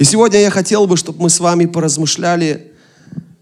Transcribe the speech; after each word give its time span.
И 0.00 0.04
сегодня 0.04 0.40
я 0.40 0.50
хотел 0.50 0.86
бы, 0.86 0.96
чтобы 0.96 1.20
мы 1.20 1.28
с 1.28 1.40
вами 1.40 1.66
поразмышляли 1.66 2.72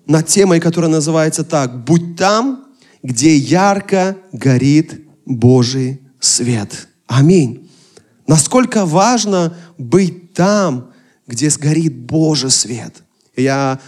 над 0.06 0.26
темой, 0.26 0.58
которая 0.58 0.90
называется 0.90 1.44
так. 1.44 1.84
«Будь 1.84 2.16
там, 2.16 2.64
где 3.00 3.36
ярко 3.36 4.16
горит 4.32 5.00
Божий 5.24 6.00
свет». 6.18 6.88
Аминь. 7.06 7.70
Насколько 8.26 8.86
важно 8.86 9.56
быть 9.78 10.32
там, 10.32 10.90
где 11.28 11.48
сгорит 11.48 11.96
Божий 11.96 12.50
свет. 12.50 13.04
Я 13.36 13.78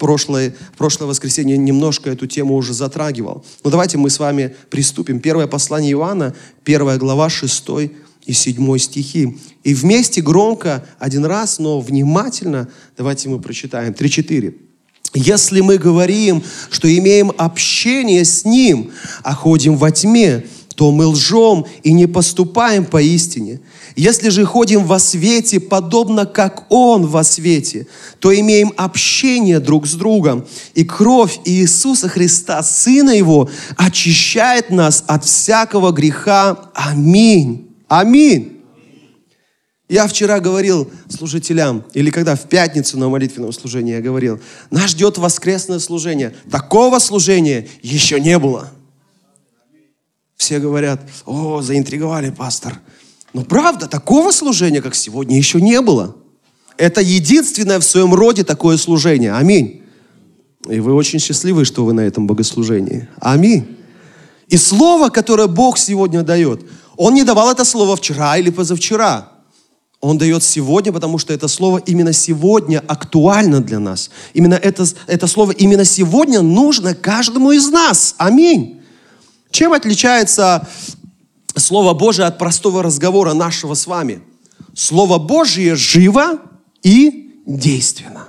прошлое, 0.00 0.52
прошлое 0.76 1.08
воскресенье 1.08 1.56
немножко 1.56 2.10
эту 2.10 2.26
тему 2.26 2.56
уже 2.56 2.74
затрагивал. 2.74 3.44
Но 3.62 3.70
давайте 3.70 3.98
мы 3.98 4.10
с 4.10 4.18
вами 4.18 4.56
приступим. 4.68 5.20
Первое 5.20 5.46
послание 5.46 5.92
Иоанна, 5.92 6.34
первая 6.64 6.98
глава, 6.98 7.30
6 7.30 7.68
и 8.26 8.32
7 8.32 8.78
стихи. 8.78 9.38
И 9.64 9.74
вместе 9.74 10.20
громко 10.20 10.84
один 10.98 11.24
раз, 11.24 11.58
но 11.58 11.80
внимательно, 11.80 12.68
давайте 12.96 13.28
мы 13.28 13.40
прочитаем. 13.40 13.92
3-4. 13.92 14.54
Если 15.14 15.60
мы 15.60 15.78
говорим, 15.78 16.42
что 16.70 16.94
имеем 16.94 17.32
общение 17.38 18.24
с 18.24 18.44
Ним, 18.44 18.90
а 19.22 19.34
ходим 19.34 19.76
во 19.76 19.90
тьме, 19.90 20.44
то 20.74 20.92
мы 20.92 21.06
лжем 21.06 21.64
и 21.82 21.92
не 21.92 22.06
поступаем 22.06 22.84
по 22.84 23.00
истине. 23.00 23.60
Если 23.96 24.28
же 24.28 24.44
ходим 24.44 24.84
во 24.84 24.98
свете, 24.98 25.58
подобно 25.58 26.26
как 26.26 26.70
Он 26.70 27.06
во 27.06 27.24
свете, 27.24 27.86
то 28.18 28.38
имеем 28.38 28.72
общение 28.76 29.58
друг 29.58 29.86
с 29.86 29.94
другом. 29.94 30.44
И 30.74 30.84
кровь 30.84 31.40
Иисуса 31.46 32.10
Христа, 32.10 32.62
Сына 32.62 33.10
Его, 33.10 33.48
очищает 33.78 34.68
нас 34.70 35.02
от 35.06 35.24
всякого 35.24 35.92
греха. 35.92 36.70
Аминь. 36.74 37.66
Аминь. 37.88 38.56
Я 39.88 40.08
вчера 40.08 40.40
говорил 40.40 40.90
служителям, 41.08 41.84
или 41.94 42.10
когда 42.10 42.34
в 42.34 42.48
пятницу 42.48 42.98
на 42.98 43.08
молитвенном 43.08 43.52
служении 43.52 43.94
я 43.94 44.00
говорил, 44.00 44.40
нас 44.70 44.90
ждет 44.90 45.16
воскресное 45.16 45.78
служение. 45.78 46.34
Такого 46.50 46.98
служения 46.98 47.68
еще 47.82 48.18
не 48.18 48.38
было. 48.40 48.72
Все 50.36 50.58
говорят, 50.58 51.00
о, 51.24 51.62
заинтриговали, 51.62 52.30
пастор. 52.30 52.80
Но 53.32 53.42
правда, 53.42 53.86
такого 53.86 54.32
служения, 54.32 54.82
как 54.82 54.94
сегодня, 54.96 55.36
еще 55.36 55.60
не 55.60 55.80
было. 55.80 56.16
Это 56.76 57.00
единственное 57.00 57.78
в 57.78 57.84
своем 57.84 58.12
роде 58.12 58.42
такое 58.42 58.76
служение. 58.76 59.34
Аминь. 59.34 59.82
И 60.68 60.80
вы 60.80 60.94
очень 60.94 61.20
счастливы, 61.20 61.64
что 61.64 61.84
вы 61.84 61.92
на 61.92 62.00
этом 62.00 62.26
богослужении. 62.26 63.08
Аминь. 63.20 63.76
И 64.48 64.56
слово, 64.56 65.10
которое 65.10 65.46
Бог 65.46 65.78
сегодня 65.78 66.22
дает, 66.22 66.62
Он 66.96 67.14
не 67.14 67.24
давал 67.24 67.50
это 67.50 67.64
слово 67.64 67.96
вчера 67.96 68.36
или 68.36 68.50
позавчера. 68.50 69.32
Он 70.00 70.18
дает 70.18 70.42
сегодня, 70.42 70.92
потому 70.92 71.18
что 71.18 71.32
это 71.32 71.48
слово 71.48 71.78
именно 71.78 72.12
сегодня 72.12 72.82
актуально 72.86 73.60
для 73.60 73.78
нас. 73.78 74.10
Именно 74.34 74.54
это, 74.54 74.86
это 75.06 75.26
слово 75.26 75.52
именно 75.52 75.84
сегодня 75.84 76.42
нужно 76.42 76.94
каждому 76.94 77.52
из 77.52 77.68
нас. 77.68 78.14
Аминь. 78.18 78.82
Чем 79.50 79.72
отличается 79.72 80.68
Слово 81.56 81.94
Божие 81.94 82.26
от 82.26 82.38
простого 82.38 82.82
разговора 82.82 83.32
нашего 83.32 83.74
с 83.74 83.86
вами? 83.86 84.20
Слово 84.74 85.18
Божье 85.18 85.74
живо 85.74 86.40
и 86.82 87.40
действенно. 87.46 88.28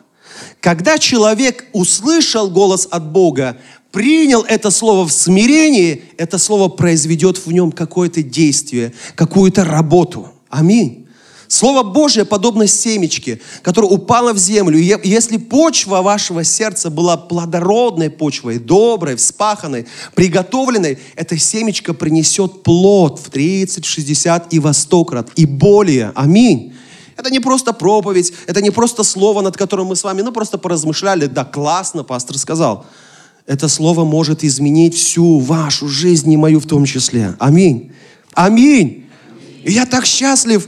Когда 0.62 0.98
человек 0.98 1.66
услышал 1.74 2.50
голос 2.50 2.88
от 2.90 3.12
Бога, 3.12 3.58
принял 3.98 4.44
это 4.44 4.70
слово 4.70 5.08
в 5.08 5.12
смирении, 5.12 6.04
это 6.18 6.38
слово 6.38 6.68
произведет 6.68 7.44
в 7.44 7.52
нем 7.52 7.72
какое-то 7.72 8.22
действие, 8.22 8.94
какую-то 9.16 9.64
работу. 9.64 10.30
Аминь. 10.50 11.08
Слово 11.48 11.82
Божье 11.82 12.24
подобно 12.24 12.68
семечке, 12.68 13.42
которое 13.64 13.88
упало 13.88 14.34
в 14.34 14.38
землю. 14.38 14.78
Если 14.78 15.38
почва 15.38 16.04
вашего 16.04 16.44
сердца 16.44 16.92
была 16.92 17.18
плодородной 17.18 18.12
почвой, 18.12 18.60
доброй, 18.60 19.16
вспаханной, 19.16 19.88
приготовленной, 20.14 21.00
эта 21.16 21.36
семечко 21.40 21.96
принесет 21.96 22.62
плод 22.62 23.20
в 23.20 23.32
30, 23.32 23.84
60 23.84 24.54
и 24.54 24.60
во 24.60 24.74
100 24.74 25.06
крат, 25.06 25.30
и 25.36 25.48
более. 25.48 26.12
Аминь. 26.14 26.72
Это 27.16 27.32
не 27.32 27.40
просто 27.40 27.74
проповедь, 27.74 28.32
это 28.46 28.62
не 28.62 28.70
просто 28.70 29.02
слово, 29.02 29.42
над 29.42 29.58
которым 29.58 29.88
мы 29.88 29.96
с 29.96 30.04
вами, 30.04 30.22
ну, 30.22 30.32
просто 30.32 30.60
поразмышляли. 30.60 31.26
Да, 31.26 31.46
классно, 31.46 32.04
пастор 32.04 32.38
сказал. 32.38 32.86
Это 33.48 33.70
слово 33.70 34.04
может 34.04 34.44
изменить 34.44 34.94
всю 34.94 35.40
вашу 35.40 35.88
жизнь, 35.88 36.32
и 36.34 36.38
мою 36.38 36.60
в 36.60 36.66
том 36.66 36.84
числе. 36.84 37.34
Аминь. 37.40 37.94
Аминь. 38.34 39.06
И 39.64 39.72
я 39.72 39.86
так 39.86 40.06
счастлив, 40.06 40.68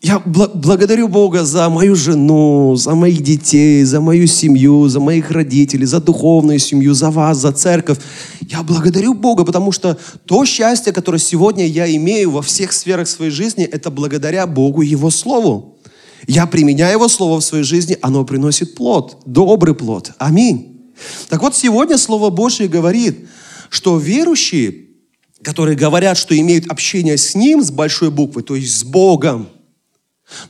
я 0.00 0.20
благодарю 0.20 1.08
Бога 1.08 1.44
за 1.44 1.68
мою 1.68 1.96
жену, 1.96 2.76
за 2.76 2.94
моих 2.94 3.22
детей, 3.22 3.82
за 3.84 4.00
мою 4.00 4.28
семью, 4.28 4.86
за 4.86 5.00
моих 5.00 5.32
родителей, 5.32 5.86
за 5.86 6.00
духовную 6.00 6.60
семью, 6.60 6.94
за 6.94 7.10
вас, 7.10 7.38
за 7.38 7.50
церковь. 7.50 7.98
Я 8.40 8.62
благодарю 8.62 9.14
Бога, 9.14 9.44
потому 9.44 9.72
что 9.72 9.98
то 10.26 10.44
счастье, 10.44 10.92
которое 10.92 11.18
сегодня 11.18 11.66
я 11.66 11.92
имею 11.96 12.30
во 12.30 12.42
всех 12.42 12.72
сферах 12.72 13.08
своей 13.08 13.32
жизни, 13.32 13.64
это 13.64 13.90
благодаря 13.90 14.46
Богу 14.46 14.82
и 14.82 14.86
Его 14.86 15.10
Слову. 15.10 15.78
Я 16.28 16.46
применяю 16.46 16.92
Его 16.92 17.08
Слово 17.08 17.40
в 17.40 17.44
своей 17.44 17.64
жизни, 17.64 17.98
оно 18.00 18.24
приносит 18.24 18.76
плод, 18.76 19.22
добрый 19.26 19.74
плод. 19.74 20.12
Аминь. 20.18 20.73
Так 21.28 21.42
вот, 21.42 21.56
сегодня 21.56 21.98
Слово 21.98 22.30
Божье 22.30 22.68
говорит, 22.68 23.28
что 23.68 23.98
верующие, 23.98 24.88
которые 25.42 25.76
говорят, 25.76 26.16
что 26.16 26.38
имеют 26.38 26.70
общение 26.70 27.16
с 27.16 27.34
Ним, 27.34 27.62
с 27.62 27.70
большой 27.70 28.10
буквы, 28.10 28.42
то 28.42 28.54
есть 28.54 28.78
с 28.78 28.84
Богом, 28.84 29.48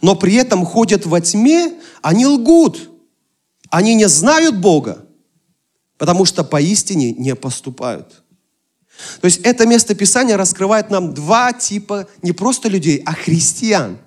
но 0.00 0.15
при 0.15 0.34
этом 0.34 0.65
ходят 0.65 1.06
во 1.06 1.21
тьме, 1.21 1.75
они 2.03 2.27
лгут. 2.27 2.91
Они 3.71 3.94
не 3.94 4.09
знают 4.09 4.56
Бога, 4.59 5.06
потому 5.99 6.25
что 6.25 6.44
поистине 6.44 7.12
не 7.12 7.34
поступают. 7.34 8.22
То 9.21 9.25
есть 9.25 9.41
это 9.41 9.66
место 9.66 9.97
Писания 9.97 10.37
раскрывает 10.37 10.91
нам 10.91 11.12
два 11.12 11.53
типа 11.53 12.06
не 12.22 12.31
просто 12.33 12.69
людей, 12.69 13.03
а 13.04 13.12
христиан. 13.12 13.99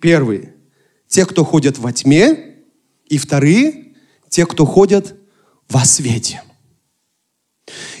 Первый– 0.00 0.54
те, 1.08 1.26
кто 1.26 1.44
ходят 1.44 1.78
во 1.78 1.92
тьме, 1.92 2.56
и 3.06 3.18
вторые– 3.18 3.86
те, 4.30 4.46
кто 4.46 4.64
ходят 4.64 5.14
во 5.68 5.84
свете. 5.84 6.42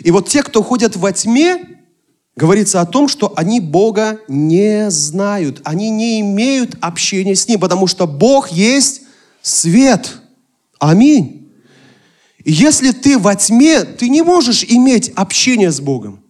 И 0.00 0.10
вот 0.10 0.28
те, 0.28 0.42
кто 0.42 0.62
ходят 0.62 0.96
во 0.96 1.12
тьме, 1.12 1.80
говорится 2.36 2.80
о 2.80 2.86
том, 2.86 3.08
что 3.08 3.32
они 3.36 3.60
Бога 3.60 4.20
не 4.28 4.90
знают, 4.90 5.60
они 5.64 5.90
не 5.90 6.20
имеют 6.20 6.76
общения 6.80 7.36
с 7.36 7.46
Ним, 7.46 7.60
потому 7.60 7.86
что 7.86 8.06
Бог 8.06 8.50
есть 8.50 9.02
свет. 9.42 10.20
Аминь. 10.78 11.52
Если 12.44 12.92
ты 12.92 13.18
во 13.18 13.34
тьме, 13.34 13.84
ты 13.84 14.08
не 14.08 14.22
можешь 14.22 14.64
иметь 14.64 15.10
общение 15.10 15.70
с 15.70 15.80
Богом. 15.80 16.24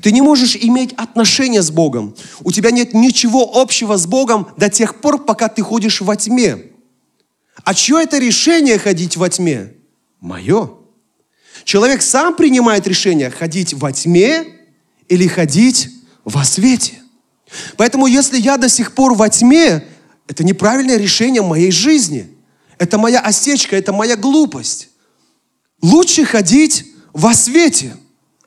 Ты 0.00 0.12
не 0.12 0.20
можешь 0.20 0.56
иметь 0.56 0.92
отношения 0.92 1.62
с 1.62 1.70
Богом. 1.70 2.14
У 2.42 2.52
тебя 2.52 2.70
нет 2.70 2.94
ничего 2.94 3.60
общего 3.60 3.96
с 3.96 4.06
Богом 4.06 4.48
до 4.56 4.68
тех 4.68 5.00
пор, 5.00 5.24
пока 5.24 5.48
ты 5.48 5.62
ходишь 5.62 6.00
во 6.00 6.16
тьме. 6.16 6.75
А 7.66 7.74
чье 7.74 8.00
это 8.00 8.18
решение 8.18 8.78
ходить 8.78 9.16
во 9.16 9.28
тьме? 9.28 9.72
Мое. 10.20 10.70
Человек 11.64 12.00
сам 12.00 12.36
принимает 12.36 12.86
решение 12.86 13.28
ходить 13.28 13.74
во 13.74 13.90
тьме 13.90 14.44
или 15.08 15.26
ходить 15.26 15.90
во 16.24 16.44
свете. 16.44 17.02
Поэтому 17.76 18.06
если 18.06 18.38
я 18.38 18.56
до 18.56 18.68
сих 18.68 18.94
пор 18.94 19.14
во 19.14 19.28
тьме, 19.28 19.84
это 20.28 20.44
неправильное 20.44 20.96
решение 20.96 21.42
моей 21.42 21.72
жизни. 21.72 22.32
Это 22.78 22.98
моя 22.98 23.18
осечка, 23.18 23.74
это 23.74 23.92
моя 23.92 24.14
глупость. 24.14 24.90
Лучше 25.82 26.24
ходить 26.24 26.86
во 27.12 27.34
свете. 27.34 27.96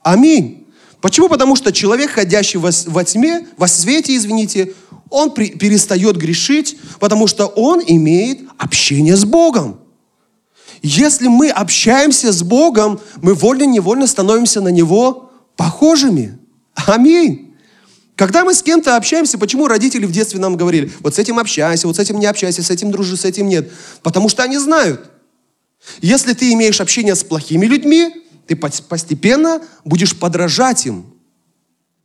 Аминь. 0.01 0.58
Почему? 1.01 1.29
Потому 1.29 1.55
что 1.55 1.71
человек, 1.71 2.11
ходящий 2.11 2.59
во, 2.59 2.71
во 2.87 3.03
тьме, 3.03 3.47
во 3.57 3.67
свете, 3.67 4.15
извините, 4.15 4.73
он 5.09 5.31
при, 5.31 5.49
перестает 5.49 6.17
грешить, 6.17 6.77
потому 6.99 7.27
что 7.27 7.47
он 7.47 7.81
имеет 7.85 8.41
общение 8.57 9.15
с 9.15 9.25
Богом. 9.25 9.79
Если 10.81 11.27
мы 11.27 11.49
общаемся 11.49 12.31
с 12.31 12.43
Богом, 12.43 12.99
мы 13.21 13.33
вольно-невольно 13.33 14.07
становимся 14.07 14.61
на 14.61 14.69
Него 14.69 15.31
похожими. 15.55 16.37
Аминь. 16.73 17.55
Когда 18.15 18.43
мы 18.43 18.53
с 18.53 18.61
кем-то 18.61 18.97
общаемся, 18.97 19.37
почему 19.37 19.67
родители 19.67 20.05
в 20.05 20.11
детстве 20.11 20.39
нам 20.39 20.57
говорили, 20.57 20.91
вот 20.99 21.15
с 21.15 21.19
этим 21.19 21.39
общайся, 21.39 21.87
вот 21.87 21.95
с 21.95 21.99
этим 21.99 22.19
не 22.19 22.25
общайся, 22.25 22.61
с 22.61 22.69
этим 22.69 22.91
дружи, 22.91 23.15
с 23.15 23.23
этим 23.23 23.47
нет? 23.47 23.71
Потому 24.03 24.27
что 24.27 24.43
они 24.43 24.57
знают. 24.57 25.09
Если 26.01 26.33
ты 26.33 26.51
имеешь 26.51 26.81
общение 26.81 27.15
с 27.15 27.23
плохими 27.23 27.65
людьми, 27.65 28.11
ты 28.49 28.55
постепенно 28.55 29.61
будешь 29.85 30.17
подражать 30.17 30.87
им. 30.87 31.05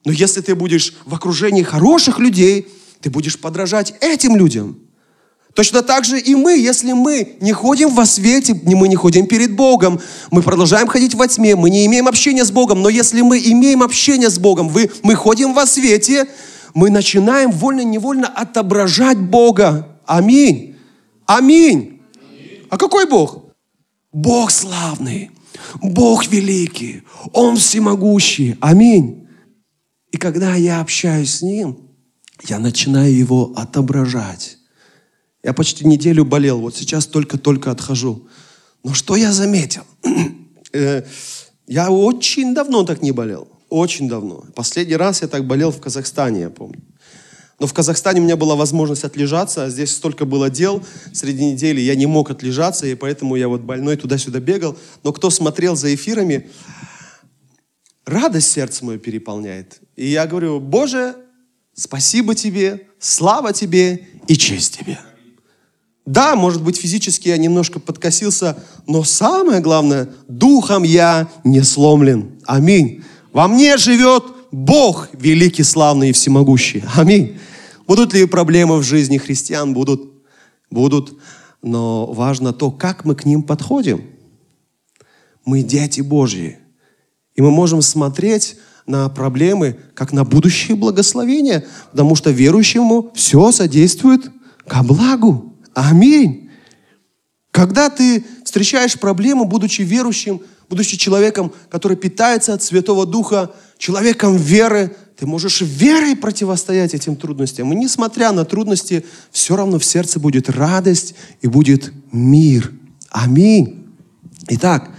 Но 0.04 0.12
если 0.12 0.42
ты 0.42 0.54
будешь 0.54 0.94
в 1.06 1.14
окружении 1.14 1.62
хороших 1.62 2.18
людей, 2.18 2.68
ты 3.00 3.08
будешь 3.08 3.40
подражать 3.40 3.94
этим 4.02 4.36
людям. 4.36 4.78
Точно 5.54 5.80
так 5.80 6.04
же 6.04 6.20
и 6.20 6.34
мы, 6.34 6.58
если 6.58 6.92
мы 6.92 7.38
не 7.40 7.54
ходим 7.54 7.88
во 7.94 8.04
свете, 8.04 8.60
мы 8.62 8.88
не 8.88 8.96
ходим 8.96 9.26
перед 9.26 9.56
Богом, 9.56 9.98
мы 10.30 10.42
продолжаем 10.42 10.86
ходить 10.86 11.14
во 11.14 11.26
тьме, 11.28 11.56
мы 11.56 11.70
не 11.70 11.86
имеем 11.86 12.08
общения 12.08 12.44
с 12.44 12.50
Богом, 12.50 12.82
но 12.82 12.90
если 12.90 13.22
мы 13.22 13.38
имеем 13.38 13.82
общение 13.82 14.28
с 14.28 14.38
Богом, 14.38 14.68
вы, 14.68 14.90
мы 15.02 15.14
ходим 15.14 15.54
во 15.54 15.64
свете, 15.64 16.26
мы 16.74 16.90
начинаем 16.90 17.52
вольно-невольно 17.52 18.26
отображать 18.26 19.18
Бога. 19.18 19.96
Аминь. 20.04 20.76
Аминь. 21.24 22.02
А 22.68 22.76
какой 22.76 23.06
Бог? 23.06 23.44
Бог 24.12 24.50
славный, 24.50 25.30
Бог 25.82 26.26
великий, 26.28 27.02
Он 27.32 27.56
всемогущий. 27.56 28.56
Аминь. 28.60 29.28
И 30.10 30.16
когда 30.16 30.54
я 30.54 30.80
общаюсь 30.80 31.34
с 31.36 31.42
Ним, 31.42 31.78
я 32.46 32.58
начинаю 32.58 33.14
Его 33.14 33.52
отображать. 33.56 34.58
Я 35.42 35.52
почти 35.52 35.86
неделю 35.86 36.24
болел, 36.24 36.60
вот 36.60 36.76
сейчас 36.76 37.06
только-только 37.06 37.70
отхожу. 37.70 38.28
Но 38.82 38.94
что 38.94 39.16
я 39.16 39.32
заметил? 39.32 39.82
Э, 40.76 41.04
я 41.68 41.88
очень 41.92 42.52
давно 42.52 42.82
так 42.82 43.00
не 43.00 43.12
болел. 43.12 43.46
Очень 43.68 44.08
давно. 44.08 44.44
Последний 44.56 44.96
раз 44.96 45.22
я 45.22 45.28
так 45.28 45.46
болел 45.46 45.70
в 45.70 45.80
Казахстане, 45.80 46.40
я 46.40 46.50
помню. 46.50 46.82
Но 47.58 47.66
в 47.66 47.72
Казахстане 47.72 48.20
у 48.20 48.24
меня 48.24 48.36
была 48.36 48.56
возможность 48.56 49.04
отлежаться, 49.04 49.64
а 49.64 49.70
здесь 49.70 49.92
столько 49.92 50.24
было 50.24 50.50
дел 50.50 50.82
среди 51.12 51.44
недели, 51.44 51.80
я 51.80 51.94
не 51.94 52.06
мог 52.06 52.30
отлежаться, 52.30 52.86
и 52.86 52.94
поэтому 52.94 53.36
я 53.36 53.48
вот 53.48 53.60
больной 53.60 53.96
туда-сюда 53.96 54.40
бегал. 54.40 54.76
Но 55.04 55.12
кто 55.12 55.30
смотрел 55.30 55.76
за 55.76 55.94
эфирами, 55.94 56.50
радость 58.04 58.50
сердце 58.50 58.84
мое 58.84 58.98
переполняет. 58.98 59.80
И 59.96 60.08
я 60.08 60.26
говорю, 60.26 60.58
Боже, 60.60 61.14
спасибо 61.74 62.34
Тебе, 62.34 62.88
слава 62.98 63.52
Тебе 63.52 64.08
и 64.26 64.36
честь 64.36 64.78
Тебе. 64.78 64.98
Да, 66.06 66.36
может 66.36 66.62
быть, 66.62 66.76
физически 66.76 67.28
я 67.28 67.38
немножко 67.38 67.80
подкосился, 67.80 68.58
но 68.86 69.04
самое 69.04 69.60
главное, 69.60 70.10
духом 70.28 70.82
я 70.82 71.30
не 71.44 71.62
сломлен. 71.62 72.38
Аминь. 72.44 73.02
Во 73.32 73.48
мне 73.48 73.78
живет 73.78 74.24
Бог 74.54 75.08
великий, 75.14 75.64
славный 75.64 76.10
и 76.10 76.12
всемогущий. 76.12 76.84
Аминь. 76.94 77.38
Будут 77.88 78.14
ли 78.14 78.24
проблемы 78.24 78.78
в 78.78 78.84
жизни 78.84 79.18
христиан? 79.18 79.74
Будут. 79.74 80.12
Будут. 80.70 81.18
Но 81.60 82.06
важно 82.06 82.52
то, 82.52 82.70
как 82.70 83.04
мы 83.04 83.16
к 83.16 83.24
ним 83.24 83.42
подходим. 83.42 84.04
Мы 85.44 85.64
дети 85.64 86.02
Божьи. 86.02 86.58
И 87.34 87.42
мы 87.42 87.50
можем 87.50 87.82
смотреть 87.82 88.56
на 88.86 89.08
проблемы, 89.08 89.76
как 89.92 90.12
на 90.12 90.24
будущее 90.24 90.76
благословение, 90.76 91.66
потому 91.90 92.14
что 92.14 92.30
верующему 92.30 93.10
все 93.12 93.50
содействует 93.50 94.30
ко 94.68 94.84
благу. 94.84 95.56
Аминь. 95.74 96.48
Когда 97.50 97.90
ты 97.90 98.24
встречаешь 98.44 99.00
проблему, 99.00 99.46
будучи 99.46 99.82
верующим, 99.82 100.40
будучи 100.68 100.96
человеком, 100.96 101.52
который 101.70 101.96
питается 101.96 102.54
от 102.54 102.62
Святого 102.62 103.06
Духа, 103.06 103.52
человеком 103.78 104.36
веры, 104.36 104.94
ты 105.16 105.26
можешь 105.26 105.60
верой 105.60 106.16
противостоять 106.16 106.94
этим 106.94 107.16
трудностям. 107.16 107.72
И 107.72 107.76
несмотря 107.76 108.32
на 108.32 108.44
трудности, 108.44 109.04
все 109.30 109.56
равно 109.56 109.78
в 109.78 109.84
сердце 109.84 110.18
будет 110.18 110.50
радость 110.50 111.14
и 111.40 111.46
будет 111.46 111.92
мир. 112.12 112.72
Аминь. 113.10 113.86
Итак, 114.48 114.90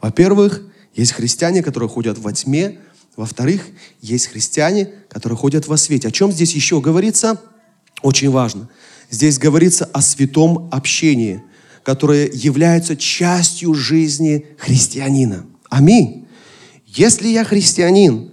во-первых, 0.00 0.62
есть 0.94 1.12
христиане, 1.12 1.62
которые 1.62 1.88
ходят 1.88 2.18
во 2.18 2.32
тьме. 2.32 2.78
Во-вторых, 3.16 3.66
есть 4.00 4.28
христиане, 4.28 4.92
которые 5.08 5.36
ходят 5.36 5.66
во 5.66 5.76
свете. 5.76 6.08
О 6.08 6.12
чем 6.12 6.30
здесь 6.30 6.54
еще 6.54 6.80
говорится? 6.80 7.40
Очень 8.02 8.30
важно. 8.30 8.68
Здесь 9.10 9.38
говорится 9.38 9.86
о 9.86 10.02
святом 10.02 10.68
общении, 10.70 11.42
которое 11.88 12.28
является 12.30 12.96
частью 12.96 13.72
жизни 13.72 14.44
христианина. 14.58 15.46
Аминь. 15.70 16.26
Если 16.84 17.28
я 17.28 17.44
христианин, 17.44 18.30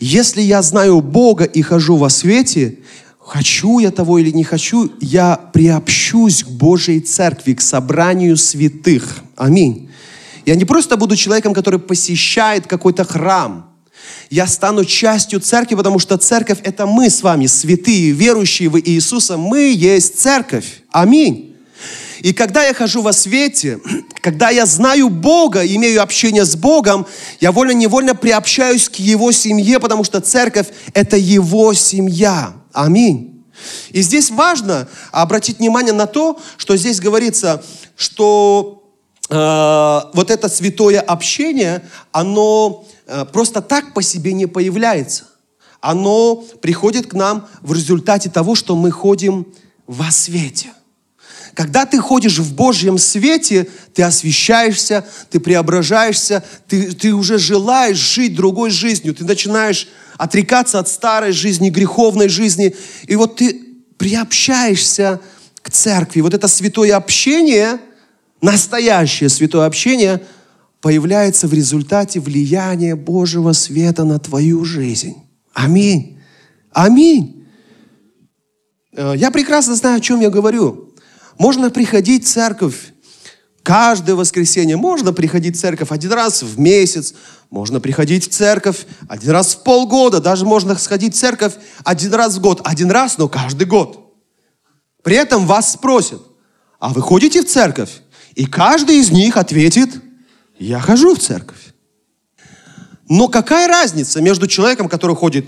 если 0.00 0.40
я 0.40 0.62
знаю 0.62 1.02
Бога 1.02 1.44
и 1.44 1.60
хожу 1.60 1.96
во 1.96 2.08
свете, 2.08 2.78
хочу 3.18 3.78
я 3.78 3.90
того 3.90 4.18
или 4.20 4.30
не 4.30 4.42
хочу, 4.42 4.90
я 5.02 5.36
приобщусь 5.36 6.44
к 6.44 6.48
Божьей 6.48 7.00
церкви, 7.00 7.52
к 7.52 7.60
собранию 7.60 8.38
святых. 8.38 9.18
Аминь. 9.36 9.90
Я 10.46 10.54
не 10.54 10.64
просто 10.64 10.96
буду 10.96 11.14
человеком, 11.14 11.52
который 11.52 11.80
посещает 11.80 12.66
какой-то 12.66 13.04
храм– 13.04 13.70
я 14.30 14.46
стану 14.46 14.84
частью 14.84 15.40
церкви, 15.40 15.76
потому 15.76 15.98
что 15.98 16.16
церковь– 16.16 16.58
это 16.62 16.86
мы 16.86 17.08
с 17.08 17.22
вами, 17.22 17.46
святые, 17.46 18.10
верующие 18.10 18.68
в 18.68 18.78
Иисуса. 18.78 19.36
Мы 19.36 19.72
есть 19.72 20.18
церковь. 20.18 20.82
Аминь. 20.90 21.53
И 22.20 22.32
когда 22.32 22.64
я 22.64 22.74
хожу 22.74 23.02
во 23.02 23.12
свете, 23.12 23.80
когда 24.20 24.50
я 24.50 24.66
знаю 24.66 25.08
Бога, 25.08 25.66
имею 25.66 26.02
общение 26.02 26.44
с 26.44 26.56
Богом, 26.56 27.06
я 27.40 27.52
вольно-невольно 27.52 28.14
приобщаюсь 28.14 28.88
к 28.88 28.96
Его 28.96 29.32
семье, 29.32 29.80
потому 29.80 30.04
что 30.04 30.20
церковь– 30.20 30.68
это 30.94 31.16
Его 31.16 31.72
семья. 31.74 32.54
Аминь. 32.72 33.44
И 33.90 34.02
здесь 34.02 34.30
важно 34.30 34.88
обратить 35.12 35.58
внимание 35.58 35.92
на 35.92 36.06
то, 36.06 36.40
что 36.56 36.76
здесь 36.76 37.00
говорится, 37.00 37.62
что 37.96 38.82
э, 39.30 40.00
вот 40.12 40.30
это 40.30 40.48
святое 40.48 41.00
общение, 41.00 41.82
оно 42.10 42.84
Э, 43.06 43.24
просто 43.24 43.60
так 43.60 43.94
по 43.94 44.02
себе 44.02 44.32
не 44.32 44.46
появляется. 44.46 45.24
Оно 45.80 46.36
приходит 46.62 47.06
к 47.06 47.14
нам 47.14 47.46
в 47.60 47.72
результате 47.74 48.30
того, 48.30 48.54
что 48.54 48.74
мы 48.74 48.90
ходим 48.90 49.46
во 49.86 50.10
свете. 50.10 50.72
Когда 51.54 51.86
ты 51.86 51.98
ходишь 51.98 52.38
в 52.38 52.54
Божьем 52.54 52.98
свете, 52.98 53.68
ты 53.94 54.02
освещаешься, 54.02 55.06
ты 55.30 55.40
преображаешься, 55.40 56.44
ты, 56.68 56.92
ты 56.92 57.14
уже 57.14 57.38
желаешь 57.38 57.98
жить 57.98 58.34
другой 58.34 58.70
жизнью, 58.70 59.14
ты 59.14 59.24
начинаешь 59.24 59.88
отрекаться 60.16 60.78
от 60.78 60.88
старой 60.88 61.32
жизни, 61.32 61.70
греховной 61.70 62.28
жизни, 62.28 62.74
и 63.06 63.16
вот 63.16 63.36
ты 63.36 63.60
приобщаешься 63.96 65.20
к 65.62 65.70
церкви. 65.70 66.20
Вот 66.20 66.34
это 66.34 66.48
святое 66.48 66.96
общение, 66.96 67.78
настоящее 68.40 69.28
святое 69.28 69.66
общение– 69.66 70.20
появляется 70.84 71.48
в 71.48 71.54
результате 71.54 72.20
влияния 72.20 72.94
Божьего 72.94 73.52
света 73.52 74.04
на 74.04 74.18
твою 74.18 74.66
жизнь. 74.66 75.14
Аминь. 75.54 76.18
Аминь. 76.72 77.46
Э, 78.92 79.14
я 79.16 79.30
прекрасно 79.30 79.76
знаю, 79.76 79.96
о 79.96 80.00
чем 80.00 80.20
я 80.20 80.28
говорю. 80.28 80.93
Можно 81.38 81.70
приходить 81.70 82.24
в 82.24 82.28
церковь 82.28 82.92
каждое 83.62 84.14
воскресенье. 84.14 84.76
Можно 84.76 85.12
приходить 85.12 85.56
в 85.56 85.60
церковь 85.60 85.90
один 85.90 86.12
раз 86.12 86.42
в 86.42 86.58
месяц. 86.58 87.14
Можно 87.50 87.80
приходить 87.80 88.26
в 88.26 88.30
церковь 88.30 88.86
один 89.08 89.30
раз 89.30 89.54
в 89.54 89.62
полгода. 89.62 90.20
Даже 90.20 90.44
можно 90.44 90.76
сходить 90.76 91.14
в 91.14 91.18
церковь 91.18 91.54
один 91.84 92.14
раз 92.14 92.36
в 92.36 92.40
год. 92.40 92.60
Один 92.64 92.90
раз, 92.90 93.18
но 93.18 93.28
каждый 93.28 93.66
год. 93.66 94.14
При 95.02 95.16
этом 95.16 95.46
вас 95.46 95.72
спросят, 95.72 96.22
а 96.78 96.90
вы 96.90 97.02
ходите 97.02 97.42
в 97.42 97.46
церковь? 97.46 97.90
И 98.34 98.46
каждый 98.46 98.96
из 98.96 99.10
них 99.10 99.36
ответит– 99.36 99.90
я 100.58 100.80
хожу 100.80 101.14
в 101.14 101.18
церковь. 101.18 101.74
Но 103.08 103.28
какая 103.28 103.68
разница 103.68 104.20
между 104.22 104.46
человеком, 104.46 104.88
который 104.88 105.16
ходит 105.16 105.46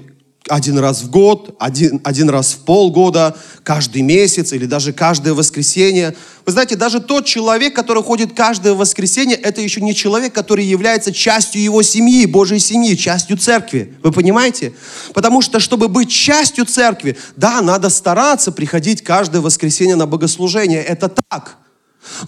один 0.49 0.79
раз 0.79 1.03
в 1.03 1.11
год, 1.11 1.57
один, 1.59 2.01
один 2.05 2.31
раз 2.31 2.53
в 2.53 2.59
полгода, 2.59 3.37
каждый 3.63 4.03
месяц 4.03 4.53
или 4.53 4.67
даже 4.67 4.93
каждое 4.93 5.35
воскресенье. 5.35 6.15
Вы 6.45 6.53
знаете, 6.53 6.77
даже 6.77 7.01
тот 7.01 7.27
человек, 7.27 7.75
который 7.75 8.03
ходит 8.03 8.33
каждое 8.33 8.75
воскресенье, 8.75 9.37
это 9.37 9.61
еще 9.61 9.81
не 9.81 9.95
человек, 9.95 10.33
который 10.33 10.65
является 10.65 11.13
частью 11.13 11.63
его 11.63 11.83
семьи, 11.83 12.27
Божьей 12.27 12.61
семьи, 12.61 12.95
частью 12.95 13.37
церкви. 13.37 13.95
Вы 14.03 14.13
понимаете? 14.13 14.73
Потому 15.15 15.43
что, 15.43 15.59
чтобы 15.59 15.89
быть 15.89 16.11
частью 16.11 16.65
церкви, 16.65 17.17
да, 17.35 17.61
надо 17.61 17.91
стараться 17.91 18.53
приходить 18.53 19.03
каждое 19.03 19.41
воскресенье 19.41 19.97
на 19.97 20.07
богослужение. 20.07 20.83
Это 20.83 21.09
так. 21.09 21.59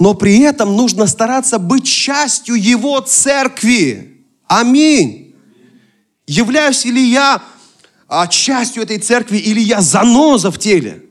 Но 0.01 0.15
при 0.15 0.41
этом 0.41 0.77
нужно 0.77 1.07
стараться 1.07 1.59
быть 1.61 1.87
частью 1.87 2.57
Его 2.57 2.99
церкви. 3.01 4.25
Аминь. 4.49 5.37
Являюсь 6.27 6.85
ли 6.85 7.11
я 7.11 7.41
а, 8.09 8.27
частью 8.27 8.83
этой 8.83 8.99
церкви 8.99 9.37
или 9.39 9.61
я 9.61 9.81
заноза 9.81 10.51
в 10.51 10.59
теле? 10.59 11.05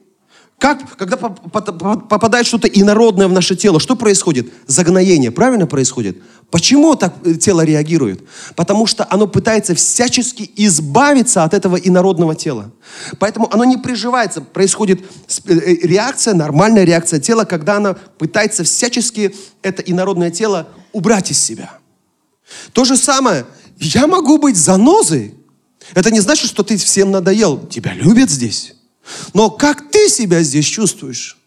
Как, 0.57 0.97
когда 0.97 1.17
попадает 1.17 2.47
что-то 2.47 2.67
инородное 2.67 3.27
в 3.27 3.31
наше 3.31 3.55
тело, 3.55 3.79
что 3.79 3.95
происходит? 3.95 4.51
Загноение, 4.65 5.29
правильно 5.29 5.67
происходит? 5.67 6.17
Почему 6.49 6.95
так 6.95 7.13
э, 7.23 7.35
тело 7.35 7.61
реагирует? 7.61 8.27
Потому 8.55 8.87
что 8.87 9.05
оно 9.07 9.27
пытается 9.27 9.75
всячески 9.75 10.49
избавиться 10.55 11.43
от 11.43 11.53
этого 11.53 11.75
инородного 11.75 12.33
тела. 12.33 12.71
Поэтому 13.19 13.53
оно 13.53 13.65
не 13.65 13.77
приживается. 13.77 14.41
Происходит 14.41 15.01
э, 15.01 15.53
э, 15.53 15.75
реакция, 15.83 16.33
нормальная 16.33 16.85
реакция 16.85 17.19
тела, 17.19 17.43
когда 17.43 17.75
оно 17.75 17.95
пытается 18.17 18.63
всячески 18.63 19.35
это 19.61 19.83
инородное 19.83 20.31
тело 20.31 20.69
убрать 20.91 21.29
из 21.29 21.37
себя. 21.37 21.77
То 22.73 22.83
же 22.83 22.97
самое, 22.97 23.45
я 23.77 24.07
могу 24.07 24.39
быть 24.39 24.57
занозой. 24.57 25.35
Это 25.93 26.11
не 26.11 26.19
значит, 26.19 26.49
что 26.49 26.63
ты 26.63 26.77
всем 26.77 27.11
надоел. 27.11 27.65
Тебя 27.67 27.93
любят 27.93 28.29
здесь. 28.29 28.73
Но 29.33 29.49
как 29.49 29.89
ты 29.89 30.09
себя 30.09 30.43
здесь 30.43 30.65
чувствуешь? 30.65 31.37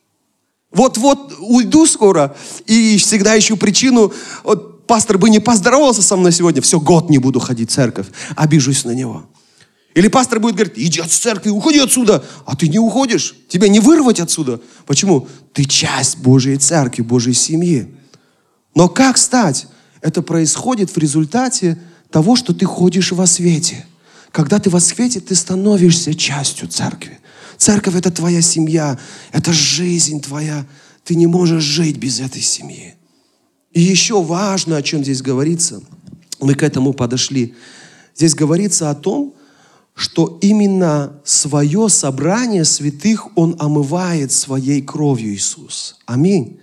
Вот-вот 0.72 1.34
уйду 1.40 1.86
скоро 1.86 2.36
и 2.66 2.96
всегда 2.98 3.38
ищу 3.38 3.56
причину. 3.56 4.12
Вот 4.44 4.86
пастор 4.86 5.18
бы 5.18 5.30
не 5.30 5.40
поздоровался 5.40 6.02
со 6.02 6.16
мной 6.16 6.32
сегодня, 6.32 6.62
все, 6.62 6.80
год 6.80 7.10
не 7.10 7.18
буду 7.18 7.40
ходить 7.40 7.70
в 7.70 7.74
церковь, 7.74 8.06
обижусь 8.36 8.84
на 8.84 8.92
него. 8.92 9.26
Или 9.94 10.06
пастор 10.08 10.38
будет 10.38 10.54
говорить, 10.54 10.74
иди 10.76 11.00
от 11.00 11.10
церкви, 11.10 11.50
уходи 11.50 11.80
отсюда, 11.80 12.24
а 12.46 12.54
ты 12.54 12.68
не 12.68 12.78
уходишь, 12.78 13.34
тебя 13.48 13.68
не 13.68 13.80
вырвать 13.80 14.20
отсюда. 14.20 14.60
Почему? 14.86 15.26
Ты 15.52 15.64
часть 15.64 16.18
Божьей 16.18 16.56
церкви, 16.56 17.02
Божьей 17.02 17.34
семьи. 17.34 17.92
Но 18.74 18.88
как 18.88 19.18
стать? 19.18 19.66
Это 20.00 20.22
происходит 20.22 20.90
в 20.90 20.98
результате 20.98 21.76
того, 22.10 22.36
что 22.36 22.54
ты 22.54 22.64
ходишь 22.64 23.12
во 23.12 23.26
свете. 23.26 23.84
Когда 24.32 24.58
ты 24.58 24.70
во 24.70 24.80
свете, 24.80 25.20
ты 25.20 25.34
становишься 25.34 26.14
частью 26.14 26.68
церкви. 26.68 27.18
Церковь 27.56 27.96
это 27.96 28.10
твоя 28.10 28.40
семья, 28.40 28.98
это 29.32 29.52
жизнь 29.52 30.20
твоя. 30.20 30.66
Ты 31.04 31.14
не 31.14 31.26
можешь 31.26 31.62
жить 31.62 31.98
без 31.98 32.20
этой 32.20 32.42
семьи. 32.42 32.94
И 33.72 33.80
еще 33.80 34.22
важно, 34.22 34.76
о 34.76 34.82
чем 34.82 35.02
здесь 35.02 35.22
говорится, 35.22 35.82
мы 36.40 36.54
к 36.54 36.62
этому 36.62 36.92
подошли. 36.92 37.54
Здесь 38.16 38.34
говорится 38.34 38.90
о 38.90 38.94
том, 38.94 39.34
что 39.94 40.38
именно 40.40 41.20
свое 41.24 41.88
собрание 41.88 42.64
святых 42.64 43.36
Он 43.36 43.56
омывает 43.58 44.32
своей 44.32 44.80
кровью 44.82 45.34
Иисус. 45.34 45.96
Аминь. 46.06 46.58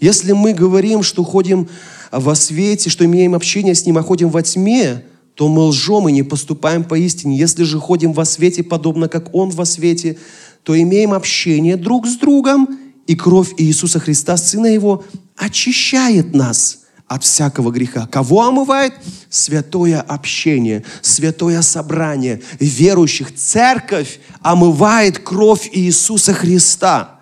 Если 0.00 0.32
мы 0.32 0.52
говорим, 0.52 1.02
что 1.02 1.22
ходим 1.22 1.68
во 2.10 2.34
свете, 2.34 2.90
что 2.90 3.04
имеем 3.04 3.34
общение 3.34 3.74
с 3.74 3.86
Ним, 3.86 3.98
а 3.98 4.02
ходим 4.02 4.28
во 4.28 4.42
тьме, 4.42 5.04
то 5.42 5.48
мы 5.48 5.62
лжем 5.62 6.08
и 6.08 6.12
не 6.12 6.22
поступаем 6.22 6.84
по 6.84 6.96
истине. 6.96 7.36
Если 7.36 7.64
же 7.64 7.80
ходим 7.80 8.12
во 8.12 8.24
свете, 8.24 8.62
подобно 8.62 9.08
как 9.08 9.34
Он 9.34 9.50
во 9.50 9.64
свете, 9.64 10.16
то 10.62 10.80
имеем 10.80 11.12
общение 11.12 11.76
друг 11.76 12.06
с 12.06 12.16
другом, 12.16 12.78
и 13.08 13.16
кровь 13.16 13.52
Иисуса 13.56 13.98
Христа, 13.98 14.36
Сына 14.36 14.66
Его, 14.66 15.02
очищает 15.36 16.32
нас 16.32 16.82
от 17.08 17.24
всякого 17.24 17.72
греха. 17.72 18.06
Кого 18.06 18.42
омывает? 18.42 18.94
Святое 19.30 20.00
общение, 20.00 20.84
святое 21.00 21.60
собрание 21.62 22.40
верующих. 22.60 23.34
Церковь 23.34 24.20
омывает 24.42 25.18
кровь 25.18 25.68
Иисуса 25.72 26.34
Христа. 26.34 27.18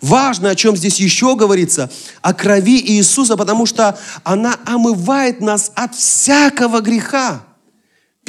Важно, 0.00 0.48
о 0.48 0.54
чем 0.54 0.74
здесь 0.74 0.98
еще 1.00 1.36
говорится, 1.36 1.90
о 2.22 2.32
крови 2.32 2.80
Иисуса, 2.80 3.36
потому 3.36 3.66
что 3.66 3.98
она 4.24 4.56
омывает 4.64 5.42
нас 5.42 5.70
от 5.74 5.94
всякого 5.94 6.80
греха. 6.80 7.42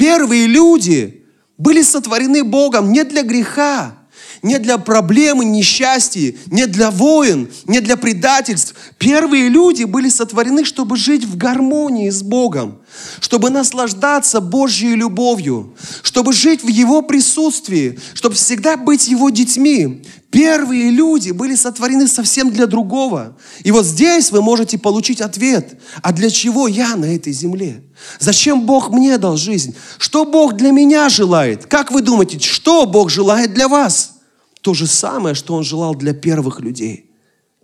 Первые 0.00 0.46
люди 0.46 1.26
были 1.58 1.82
сотворены 1.82 2.42
Богом 2.42 2.90
не 2.90 3.04
для 3.04 3.22
греха, 3.22 3.98
не 4.42 4.58
для 4.58 4.78
проблемы, 4.78 5.44
несчастья, 5.44 6.34
не 6.46 6.66
для 6.66 6.90
войн, 6.90 7.48
не 7.66 7.80
для 7.80 7.96
предательств. 7.96 8.74
Первые 8.98 9.48
люди 9.48 9.84
были 9.84 10.08
сотворены, 10.08 10.64
чтобы 10.64 10.96
жить 10.96 11.24
в 11.24 11.36
гармонии 11.36 12.10
с 12.10 12.22
Богом, 12.22 12.78
чтобы 13.20 13.50
наслаждаться 13.50 14.40
Божьей 14.40 14.94
любовью, 14.94 15.74
чтобы 16.02 16.32
жить 16.32 16.62
в 16.62 16.68
Его 16.68 17.02
присутствии, 17.02 17.98
чтобы 18.14 18.34
всегда 18.34 18.76
быть 18.76 19.08
Его 19.08 19.30
детьми. 19.30 20.02
Первые 20.30 20.90
люди 20.90 21.32
были 21.32 21.56
сотворены 21.56 22.06
совсем 22.06 22.52
для 22.52 22.66
другого. 22.66 23.36
И 23.64 23.72
вот 23.72 23.84
здесь 23.84 24.30
вы 24.30 24.42
можете 24.42 24.78
получить 24.78 25.20
ответ. 25.20 25.80
А 26.02 26.12
для 26.12 26.30
чего 26.30 26.68
я 26.68 26.94
на 26.94 27.06
этой 27.16 27.32
земле? 27.32 27.82
Зачем 28.20 28.64
Бог 28.64 28.90
мне 28.90 29.18
дал 29.18 29.36
жизнь? 29.36 29.74
Что 29.98 30.24
Бог 30.24 30.54
для 30.54 30.70
меня 30.70 31.08
желает? 31.08 31.66
Как 31.66 31.90
вы 31.90 32.00
думаете, 32.00 32.38
что 32.38 32.86
Бог 32.86 33.10
желает 33.10 33.52
для 33.54 33.68
вас? 33.68 34.19
То 34.60 34.74
же 34.74 34.86
самое, 34.86 35.34
что 35.34 35.54
Он 35.54 35.64
желал 35.64 35.94
для 35.94 36.12
первых 36.12 36.60
людей. 36.60 37.10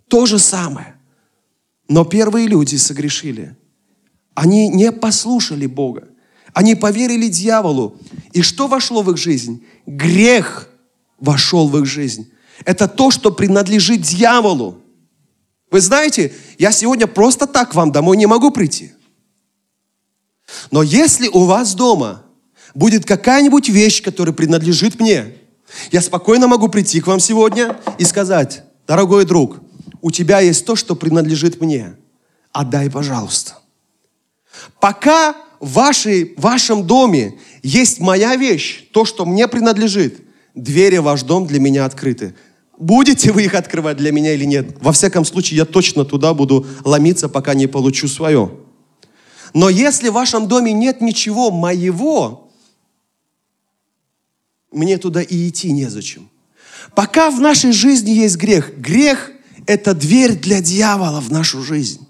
То 0.07 0.25
же 0.25 0.39
самое. 0.39 0.95
Но 1.87 2.05
первые 2.05 2.47
люди 2.47 2.75
согрешили. 2.75 3.55
Они 4.33 4.67
не 4.67 4.91
послушали 4.91 5.65
Бога. 5.65 6.07
Они 6.53 6.75
поверили 6.75 7.27
дьяволу. 7.27 7.97
И 8.33 8.41
что 8.41 8.67
вошло 8.67 9.01
в 9.01 9.11
их 9.11 9.17
жизнь? 9.17 9.63
Грех 9.85 10.69
вошел 11.19 11.67
в 11.67 11.77
их 11.79 11.85
жизнь. 11.85 12.31
Это 12.65 12.87
то, 12.87 13.11
что 13.11 13.31
принадлежит 13.31 14.01
дьяволу. 14.01 14.81
Вы 15.69 15.81
знаете, 15.81 16.33
я 16.57 16.71
сегодня 16.71 17.07
просто 17.07 17.45
так 17.45 17.75
вам 17.75 17.91
домой 17.91 18.17
не 18.17 18.25
могу 18.25 18.51
прийти. 18.51 18.93
Но 20.71 20.81
если 20.81 21.27
у 21.27 21.43
вас 21.43 21.75
дома 21.75 22.23
будет 22.73 23.05
какая-нибудь 23.05 23.69
вещь, 23.69 24.01
которая 24.01 24.33
принадлежит 24.33 24.99
мне, 24.99 25.36
я 25.91 26.01
спокойно 26.01 26.47
могу 26.47 26.67
прийти 26.69 27.01
к 27.01 27.07
вам 27.07 27.19
сегодня 27.19 27.77
и 27.97 28.03
сказать, 28.03 28.63
дорогой 28.87 29.25
друг, 29.25 29.59
у 30.01 30.11
тебя 30.11 30.39
есть 30.39 30.65
то, 30.65 30.75
что 30.75 30.95
принадлежит 30.95 31.59
мне. 31.61 31.95
Отдай, 32.51 32.89
пожалуйста. 32.89 33.57
Пока 34.79 35.35
в, 35.59 35.73
вашей, 35.73 36.35
в 36.37 36.41
вашем 36.41 36.85
доме 36.85 37.39
есть 37.63 37.99
моя 37.99 38.35
вещь, 38.35 38.85
то, 38.91 39.05
что 39.05 39.25
мне 39.25 39.47
принадлежит, 39.47 40.21
двери 40.55 40.97
в 40.97 41.03
ваш 41.03 41.23
дом 41.23 41.45
для 41.45 41.59
меня 41.59 41.85
открыты. 41.85 42.35
Будете 42.77 43.31
вы 43.31 43.45
их 43.45 43.55
открывать 43.55 43.97
для 43.97 44.11
меня 44.11 44.33
или 44.33 44.45
нет? 44.45 44.77
Во 44.81 44.91
всяком 44.91 45.25
случае, 45.25 45.57
я 45.57 45.65
точно 45.65 46.05
туда 46.05 46.33
буду 46.33 46.65
ломиться, 46.83 47.27
пока 47.27 47.55
не 47.55 47.67
получу 47.67 48.07
свое. 48.07 48.51
Но 49.53 49.69
если 49.69 50.09
в 50.09 50.13
вашем 50.13 50.47
доме 50.47 50.73
нет 50.73 51.01
ничего 51.01 51.49
моего, 51.49 52.46
мне 54.71 54.97
туда 54.97 55.21
и 55.21 55.47
идти 55.47 55.71
незачем. 55.71 56.29
Пока 56.95 57.29
в 57.31 57.39
нашей 57.39 57.71
жизни 57.71 58.11
есть 58.11 58.37
грех, 58.37 58.77
грех– 58.77 59.31
это 59.65 59.93
дверь 59.93 60.35
для 60.35 60.61
дьявола 60.61 61.19
в 61.19 61.31
нашу 61.31 61.63
жизнь. 61.63 62.07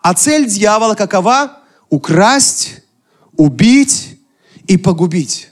А 0.00 0.14
цель 0.14 0.46
дьявола 0.46 0.94
какова? 0.94 1.60
Украсть, 1.90 2.82
убить 3.36 4.18
и 4.66 4.76
погубить. 4.76 5.50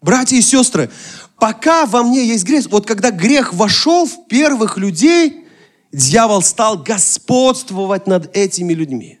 Братья 0.00 0.36
и 0.36 0.42
сестры, 0.42 0.90
Пока 1.38 1.86
во 1.86 2.02
мне 2.02 2.26
есть 2.26 2.44
грех, 2.44 2.66
вот 2.70 2.86
когда 2.86 3.10
грех 3.10 3.54
вошел 3.54 4.06
в 4.06 4.26
первых 4.26 4.76
людей, 4.76 5.46
дьявол 5.92 6.42
стал 6.42 6.78
господствовать 6.78 8.06
над 8.06 8.36
этими 8.36 8.72
людьми. 8.72 9.17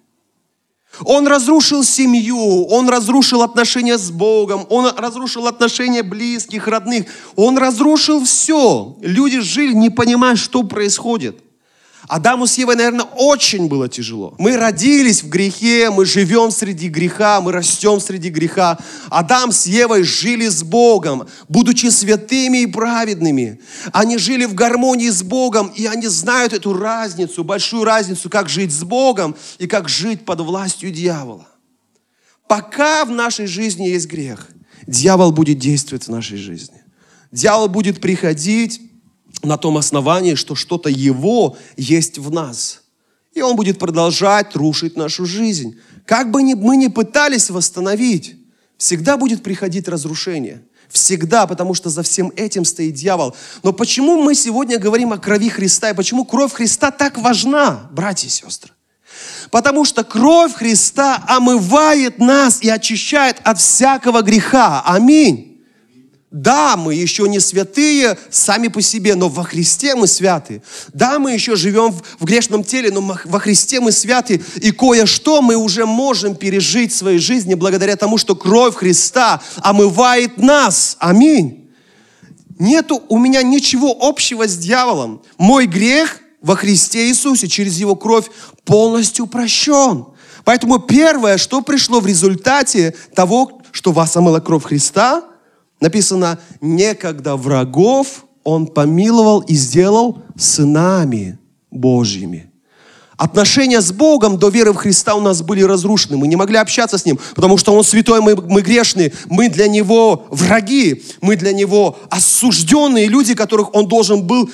Он 1.04 1.28
разрушил 1.28 1.84
семью, 1.84 2.64
он 2.66 2.88
разрушил 2.88 3.42
отношения 3.42 3.98
с 3.98 4.10
Богом, 4.10 4.66
он 4.68 4.92
разрушил 4.96 5.46
отношения 5.46 6.02
близких, 6.02 6.66
родных. 6.66 7.06
Он 7.36 7.56
разрушил 7.56 8.24
все. 8.24 8.96
Люди 9.00 9.40
жили, 9.40 9.72
не 9.74 9.90
понимая, 9.90 10.34
что 10.36 10.64
происходит. 10.64 11.40
Адаму 12.08 12.46
с 12.46 12.56
Евой, 12.56 12.74
наверное, 12.74 13.04
очень 13.04 13.68
было 13.68 13.86
тяжело. 13.86 14.34
Мы 14.38 14.56
родились 14.56 15.22
в 15.22 15.28
грехе, 15.28 15.90
мы 15.90 16.06
живем 16.06 16.50
среди 16.50 16.88
греха, 16.88 17.42
мы 17.42 17.52
растем 17.52 18.00
среди 18.00 18.30
греха. 18.30 18.78
Адам 19.10 19.52
с 19.52 19.66
Евой 19.66 20.04
жили 20.04 20.48
с 20.48 20.62
Богом, 20.62 21.28
будучи 21.48 21.86
святыми 21.86 22.62
и 22.62 22.66
праведными. 22.66 23.60
Они 23.92 24.16
жили 24.16 24.46
в 24.46 24.54
гармонии 24.54 25.10
с 25.10 25.22
Богом, 25.22 25.68
и 25.76 25.84
они 25.84 26.06
знают 26.06 26.54
эту 26.54 26.72
разницу, 26.72 27.44
большую 27.44 27.84
разницу, 27.84 28.30
как 28.30 28.48
жить 28.48 28.72
с 28.72 28.84
Богом 28.84 29.36
и 29.58 29.66
как 29.66 29.90
жить 29.90 30.24
под 30.24 30.40
властью 30.40 30.90
дьявола. 30.90 31.46
Пока 32.48 33.04
в 33.04 33.10
нашей 33.10 33.46
жизни 33.46 33.86
есть 33.86 34.06
грех, 34.06 34.48
дьявол 34.86 35.30
будет 35.30 35.58
действовать 35.58 36.04
в 36.04 36.10
нашей 36.10 36.38
жизни. 36.38 36.82
Дьявол 37.32 37.68
будет 37.68 38.00
приходить 38.00 38.80
на 39.42 39.56
том 39.56 39.76
основании, 39.76 40.34
что 40.34 40.54
что-то 40.54 40.88
Его 40.88 41.56
есть 41.76 42.18
в 42.18 42.30
нас. 42.30 42.82
И 43.34 43.42
Он 43.42 43.56
будет 43.56 43.78
продолжать 43.78 44.56
рушить 44.56 44.96
нашу 44.96 45.26
жизнь. 45.26 45.78
Как 46.04 46.30
бы 46.30 46.42
мы 46.42 46.76
ни 46.76 46.88
пытались 46.88 47.50
восстановить, 47.50 48.36
всегда 48.76 49.16
будет 49.16 49.42
приходить 49.42 49.88
разрушение. 49.88 50.62
Всегда, 50.88 51.46
потому 51.46 51.74
что 51.74 51.90
за 51.90 52.02
всем 52.02 52.32
этим 52.34 52.64
стоит 52.64 52.94
дьявол. 52.94 53.36
Но 53.62 53.74
почему 53.74 54.22
мы 54.22 54.34
сегодня 54.34 54.78
говорим 54.78 55.12
о 55.12 55.18
крови 55.18 55.50
Христа 55.50 55.90
и 55.90 55.94
почему 55.94 56.24
кровь 56.24 56.54
Христа 56.54 56.90
так 56.90 57.18
важна, 57.18 57.88
братья 57.92 58.26
и 58.26 58.30
сестры? 58.30 58.72
Потому 59.50 59.84
что 59.84 60.04
кровь 60.04 60.54
Христа 60.54 61.22
омывает 61.28 62.18
нас 62.18 62.62
и 62.62 62.70
очищает 62.70 63.36
от 63.44 63.58
всякого 63.58 64.22
греха. 64.22 64.82
Аминь. 64.86 65.47
Да, 66.30 66.76
мы 66.76 66.94
еще 66.94 67.26
не 67.26 67.40
святые 67.40 68.18
сами 68.30 68.68
по 68.68 68.82
себе, 68.82 69.14
но 69.14 69.30
во 69.30 69.44
Христе 69.44 69.94
мы 69.94 70.06
святы. 70.06 70.62
Да, 70.92 71.18
мы 71.18 71.32
еще 71.32 71.56
живем 71.56 71.90
в, 72.18 72.24
грешном 72.24 72.64
теле, 72.64 72.90
но 72.90 73.16
во 73.24 73.40
Христе 73.40 73.80
мы 73.80 73.92
святы. 73.92 74.42
И 74.56 74.70
кое-что 74.70 75.40
мы 75.40 75.56
уже 75.56 75.86
можем 75.86 76.34
пережить 76.34 76.92
в 76.92 76.96
своей 76.96 77.18
жизни 77.18 77.54
благодаря 77.54 77.96
тому, 77.96 78.18
что 78.18 78.36
кровь 78.36 78.74
Христа 78.74 79.40
омывает 79.56 80.36
нас. 80.36 80.98
Аминь. 81.00 81.70
Нету 82.58 83.02
у 83.08 83.16
меня 83.16 83.42
ничего 83.42 83.96
общего 83.98 84.46
с 84.46 84.58
дьяволом. 84.58 85.22
Мой 85.38 85.64
грех 85.66 86.20
во 86.42 86.56
Христе 86.56 87.08
Иисусе 87.08 87.48
через 87.48 87.78
Его 87.78 87.96
кровь 87.96 88.26
полностью 88.66 89.26
прощен. 89.26 90.04
Поэтому 90.44 90.78
первое, 90.78 91.38
что 91.38 91.62
пришло 91.62 92.00
в 92.00 92.06
результате 92.06 92.94
того, 93.14 93.62
что 93.72 93.92
вас 93.92 94.14
омыла 94.14 94.40
кровь 94.40 94.64
Христа, 94.64 95.24
написано, 95.80 96.38
некогда 96.60 97.36
врагов 97.36 98.24
Он 98.44 98.66
помиловал 98.66 99.40
и 99.40 99.54
сделал 99.54 100.22
сынами 100.36 101.38
Божьими. 101.70 102.48
Отношения 103.18 103.80
с 103.80 103.90
Богом 103.90 104.38
до 104.38 104.48
веры 104.48 104.72
в 104.72 104.76
Христа 104.76 105.16
у 105.16 105.20
нас 105.20 105.42
были 105.42 105.62
разрушены. 105.62 106.16
Мы 106.16 106.28
не 106.28 106.36
могли 106.36 106.56
общаться 106.56 106.98
с 106.98 107.04
Ним, 107.04 107.18
потому 107.34 107.58
что 107.58 107.74
Он 107.74 107.82
святой, 107.82 108.20
мы, 108.20 108.36
мы 108.36 108.62
грешные. 108.62 109.12
Мы 109.28 109.48
для 109.48 109.66
Него 109.66 110.26
враги. 110.30 111.02
Мы 111.20 111.34
для 111.34 111.52
Него 111.52 111.98
осужденные 112.10 113.08
люди, 113.08 113.34
которых 113.34 113.74
Он 113.74 113.88
должен 113.88 114.24
был 114.24 114.48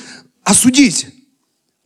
осудить. 0.44 1.08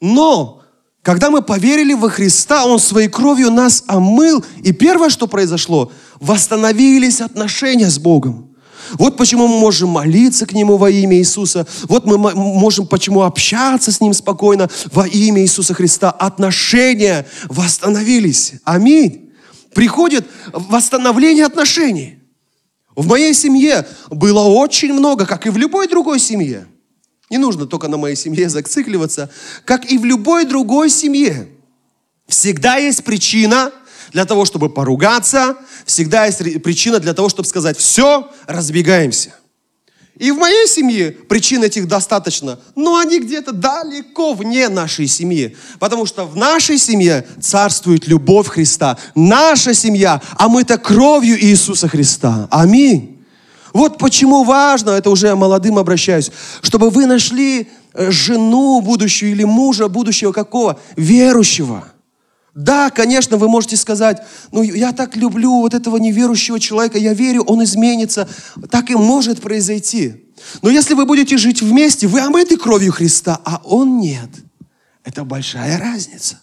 Но, 0.01 0.63
когда 1.03 1.31
мы 1.31 1.43
поверили 1.43 1.95
во 1.95 2.11
Христа, 2.11 2.65
Он 2.65 2.79
своей 2.79 3.09
кровью 3.09 3.51
нас 3.51 3.83
омыл. 3.89 4.45
И 4.63 4.71
первое, 4.71 5.11
что 5.11 5.27
произошло, 5.27 5.91
восстановились 6.21 7.21
отношения 7.21 7.91
с 7.91 7.99
Богом. 7.99 8.48
Вот 8.95 9.17
почему 9.17 9.47
мы 9.49 9.59
можем 9.59 9.91
молиться 9.91 10.47
к 10.47 10.53
Нему 10.53 10.77
во 10.77 10.91
имя 10.91 11.17
Иисуса. 11.19 11.67
Вот 11.85 12.07
мы 12.07 12.19
мо- 12.19 12.35
можем 12.35 12.87
почему 12.87 13.23
общаться 13.23 13.93
с 13.93 14.01
Ним 14.01 14.13
спокойно 14.13 14.69
во 14.93 15.07
имя 15.07 15.43
Иисуса 15.43 15.75
Христа. 15.75 16.11
Отношения 16.11 17.27
восстановились. 17.47 18.55
Аминь. 18.65 19.31
Приходит 19.75 20.27
восстановление 20.53 21.47
отношений. 21.47 22.19
В 22.97 23.07
моей 23.07 23.35
семье 23.35 23.87
было 24.11 24.43
очень 24.43 24.93
много, 24.93 25.27
как 25.27 25.47
и 25.47 25.51
в 25.51 25.57
любой 25.57 25.87
другой 25.87 26.19
семье. 26.19 26.67
Не 27.31 27.39
нужно 27.39 27.67
только 27.67 27.89
на 27.89 27.97
моей 27.97 28.17
семье 28.17 28.49
зацикливаться. 28.49 29.31
Как 29.65 29.91
и 29.91 29.99
в 29.99 30.05
любой 30.05 30.47
другой 30.47 30.91
семье. 30.91 31.49
Всегда 32.27 32.77
есть 32.77 33.05
причина 33.05 33.73
для 34.13 34.25
того, 34.25 34.45
чтобы 34.45 34.69
поругаться. 34.69 35.57
Всегда 35.85 36.27
есть 36.27 36.41
ри- 36.41 36.59
причина 36.59 36.99
для 36.99 37.15
того, 37.15 37.29
чтобы 37.29 37.49
сказать, 37.49 37.79
все, 37.79 38.31
разбегаемся. 38.47 39.35
И 40.19 40.33
в 40.33 40.39
моей 40.39 40.67
семье 40.67 41.13
причин 41.13 41.63
этих 41.63 41.87
достаточно, 41.87 42.59
но 42.75 42.99
они 42.99 43.21
где-то 43.21 43.53
далеко 43.53 44.35
вне 44.35 44.69
нашей 44.69 45.07
семьи. 45.07 45.57
Потому 45.79 46.07
что 46.07 46.25
в 46.25 46.37
нашей 46.37 46.77
семье 46.79 47.25
царствует 47.41 48.09
любовь 48.09 48.49
Христа. 48.49 48.99
Наша 49.15 49.75
семья 49.75 50.21
омыта 50.37 50.77
кровью 50.77 51.41
Иисуса 51.41 51.87
Христа. 51.87 52.49
Аминь. 52.51 53.25
Вот 53.73 53.99
почему 53.99 54.43
важно, 54.43 54.91
это 54.91 55.11
уже 55.11 55.37
молодым 55.37 55.79
обращаюсь, 55.79 56.33
чтобы 56.63 56.91
вы 56.91 57.07
нашли 57.07 57.69
э, 57.93 58.11
жену 58.11 58.81
будущую 58.81 59.31
или 59.31 59.45
мужа 59.45 59.89
будущего 59.89 60.33
какого? 60.33 60.81
Верующего. 60.97 61.87
Да, 62.59 62.91
конечно, 62.91 63.37
вы 63.37 63.49
можете 63.49 63.77
сказать, 63.77 64.21
ну 64.51 64.63
я 64.63 64.93
так 64.93 65.17
люблю 65.17 65.61
вот 65.61 65.75
этого 65.75 65.97
неверующего 65.97 66.59
человека, 66.59 66.99
я 66.99 67.15
верю, 67.15 67.43
он 67.45 67.63
изменится. 67.63 68.29
Так 68.73 68.91
и 68.91 68.97
может 68.97 69.41
произойти. 69.41 70.25
Но 70.61 70.69
если 70.69 70.95
вы 70.95 71.07
будете 71.07 71.39
жить 71.39 71.63
вместе, 71.63 72.09
вы 72.09 72.21
омыты 72.21 72.57
кровью 72.57 72.91
Христа, 72.91 73.41
а 73.45 73.63
он 73.65 74.01
нет. 74.01 74.29
Это 75.05 75.23
большая 75.23 75.79
разница. 75.79 76.41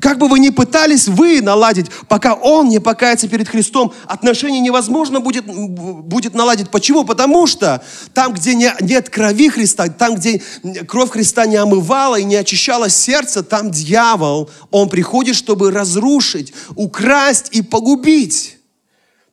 Как 0.00 0.18
бы 0.18 0.26
вы 0.26 0.40
ни 0.40 0.50
пытались 0.50 1.06
вы 1.06 1.40
наладить, 1.42 1.86
пока 2.08 2.34
он 2.34 2.68
не 2.68 2.80
покается 2.80 3.28
перед 3.28 3.48
Христом, 3.48 3.92
отношения 4.06 4.58
невозможно 4.58 5.20
будет, 5.20 5.44
будет 5.46 6.34
наладить. 6.34 6.70
Почему? 6.70 7.04
Потому 7.04 7.46
что 7.46 7.84
там, 8.12 8.32
где 8.32 8.54
не- 8.54 8.74
нет 8.80 9.10
крови 9.10 9.48
Христа, 9.48 9.88
там, 9.88 10.16
где 10.16 10.42
кровь 10.88 11.10
Христа 11.10 11.46
не 11.46 11.56
омывала 11.56 12.16
и 12.18 12.24
не 12.24 12.34
очищала 12.36 12.88
сердце, 12.88 13.44
там 13.44 13.70
дьявол, 13.70 14.50
он 14.70 14.88
приходит, 14.88 15.36
чтобы 15.36 15.70
разрушить, 15.70 16.52
украсть 16.74 17.50
и 17.52 17.62
погубить. 17.62 18.58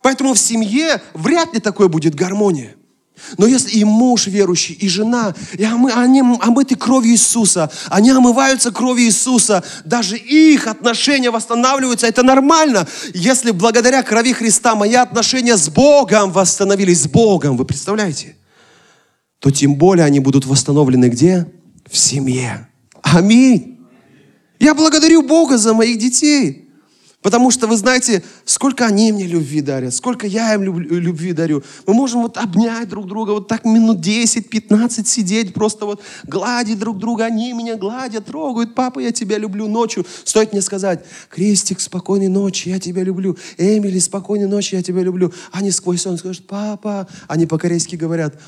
Поэтому 0.01 0.33
в 0.33 0.39
семье 0.39 1.01
вряд 1.13 1.53
ли 1.53 1.59
такой 1.59 1.89
будет 1.89 2.15
гармония. 2.15 2.75
Но 3.37 3.47
если 3.47 3.71
и 3.71 3.83
муж 3.83 4.27
верующий, 4.27 4.75
и 4.75 4.87
жена, 4.87 5.33
и 5.53 5.63
омы- 5.63 5.91
они 5.91 6.21
омыты 6.21 6.75
кровью 6.75 7.13
Иисуса, 7.13 7.71
они 7.89 8.11
омываются 8.11 8.71
кровью 8.71 9.07
Иисуса, 9.07 9.63
даже 9.85 10.17
их 10.17 10.67
отношения 10.67 11.31
восстанавливаются, 11.31 12.07
это 12.07 12.23
нормально. 12.23 12.87
Если 13.13 13.51
благодаря 13.51 14.03
крови 14.03 14.33
Христа 14.33 14.75
мои 14.75 14.95
отношения 14.95 15.57
с 15.57 15.69
Богом 15.69 16.31
восстановились, 16.31 17.03
с 17.03 17.07
Богом, 17.07 17.57
вы 17.57 17.65
представляете? 17.65 18.35
То 19.39 19.51
тем 19.51 19.75
более 19.75 20.05
они 20.05 20.19
будут 20.19 20.45
восстановлены 20.45 21.09
где? 21.09 21.51
В 21.89 21.97
семье. 21.97 22.67
Аминь. 23.01 23.79
Я 24.59 24.75
благодарю 24.75 25.23
Бога 25.23 25.57
за 25.57 25.73
моих 25.73 25.97
детей. 25.97 26.68
Потому 27.21 27.51
что, 27.51 27.67
вы 27.67 27.75
знаете, 27.75 28.23
сколько 28.45 28.85
они 28.85 29.11
мне 29.11 29.25
любви 29.27 29.59
дарят, 29.59 29.93
сколько 29.93 30.25
я 30.25 30.53
им 30.53 30.63
люб- 30.63 30.79
любви 30.79 31.33
дарю. 31.33 31.63
Мы 31.85 31.93
можем 31.93 32.21
вот 32.21 32.37
обнять 32.37 32.87
друг 32.87 33.07
друга, 33.07 33.31
вот 33.31 33.49
так 33.49 33.65
минут 33.65 33.99
10-15 33.99 35.05
сидеть, 35.05 35.53
просто 35.53 35.85
вот 35.85 36.01
гладить 36.23 36.79
друг 36.79 36.97
друга. 36.97 37.25
Они 37.25 37.51
меня 37.51 37.75
гладят, 37.75 38.27
трогают. 38.27 38.73
Папа, 38.73 38.99
я 38.99 39.11
тебя 39.11 39.37
люблю 39.37 39.67
ночью. 39.67 40.05
Стоит 40.23 40.53
мне 40.53 40.61
сказать, 40.61 41.03
Крестик, 41.29 41.81
спокойной 41.81 42.29
ночи, 42.29 42.69
я 42.69 42.79
тебя 42.79 43.03
люблю. 43.03 43.37
Эмили, 43.57 43.99
спокойной 43.99 44.47
ночи, 44.47 44.75
я 44.75 44.81
тебя 44.81 45.01
люблю. 45.01 45.33
Они 45.51 45.71
сквозь 45.71 46.01
сон 46.01 46.17
скажут, 46.17 46.47
папа. 46.47 47.05
Они 47.27 47.45
по-корейски 47.45 47.97
говорят, 47.97 48.39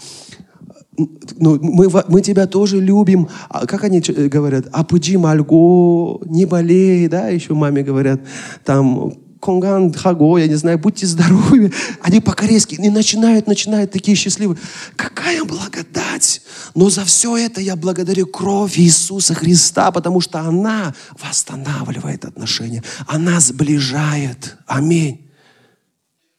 ну, 0.97 1.58
мы, 1.62 1.89
мы 2.08 2.21
тебя 2.21 2.47
тоже 2.47 2.80
любим. 2.80 3.30
А 3.49 3.65
как 3.65 3.84
они 3.84 3.99
говорят? 4.01 4.67
Апыджи 4.71 5.17
мальго, 5.17 6.19
не 6.25 6.45
болей, 6.45 7.08
да, 7.08 7.30
еще 7.30 7.54
маме 7.54 7.84
говорят. 7.84 8.21
Там, 8.65 9.13
конган 9.39 9.93
хаго, 9.93 10.38
я 10.38 10.47
не 10.47 10.56
знаю, 10.56 10.80
будьте 10.80 11.08
здоровы. 11.08 11.71
Они 12.01 12.19
по-корейски 12.19 12.75
и 12.75 12.89
начинают, 12.89 13.47
начинают 13.47 13.91
такие 13.91 14.15
счастливые. 14.15 14.58
Какая 14.95 15.43
благодать! 15.43 16.41
Но 16.75 16.89
за 16.89 17.06
все 17.06 17.38
это 17.38 17.62
я 17.62 17.75
благодарю 17.75 18.27
кровь 18.27 18.77
Иисуса 18.77 19.34
Христа, 19.34 19.91
потому 19.91 20.21
что 20.21 20.39
она 20.39 20.93
восстанавливает 21.19 22.25
отношения. 22.25 22.84
Она 23.08 23.39
сближает. 23.39 24.58
Аминь. 24.67 25.30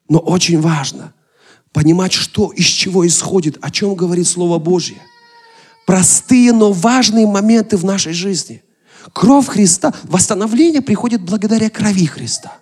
Но 0.09 0.19
очень 0.19 0.61
важно 0.61 1.13
понимать, 1.73 2.13
что 2.13 2.51
из 2.51 2.67
чего 2.67 3.07
исходит, 3.07 3.59
о 3.61 3.71
чем 3.71 3.95
говорит 3.95 4.27
Слово 4.27 4.59
Божье. 4.59 4.99
Простые, 5.87 6.53
но 6.53 6.73
важные 6.73 7.27
моменты 7.27 7.77
в 7.77 7.85
нашей 7.85 8.13
жизни. 8.13 8.63
Кровь 9.13 9.49
Христа, 9.49 9.93
восстановление 10.05 10.81
приходит 10.81 11.23
благодаря 11.23 11.71
крови 11.71 12.07
Христа. 12.07 12.53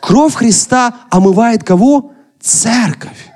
Кровь 0.00 0.34
Христа 0.34 0.94
омывает 1.10 1.64
кого? 1.64 2.12
Церковь. 2.40 3.30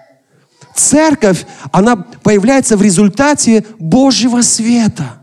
Церковь, 0.75 1.45
она 1.73 1.97
появляется 1.97 2.77
в 2.77 2.83
результате 2.83 3.67
Божьего 3.79 4.43
света. 4.43 5.19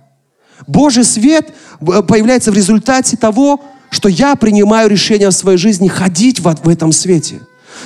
Божий 0.68 1.06
свет 1.06 1.54
э, 1.80 2.02
появляется 2.04 2.52
в 2.52 2.56
результате 2.56 3.16
того, 3.16 3.64
что 3.90 4.10
я 4.10 4.36
принимаю 4.36 4.90
решение 4.90 5.30
в 5.30 5.34
своей 5.34 5.58
жизни 5.58 5.88
ходить 5.88 6.40
в, 6.40 6.54
в 6.54 6.68
этом 6.68 6.92
свете. 6.92 7.40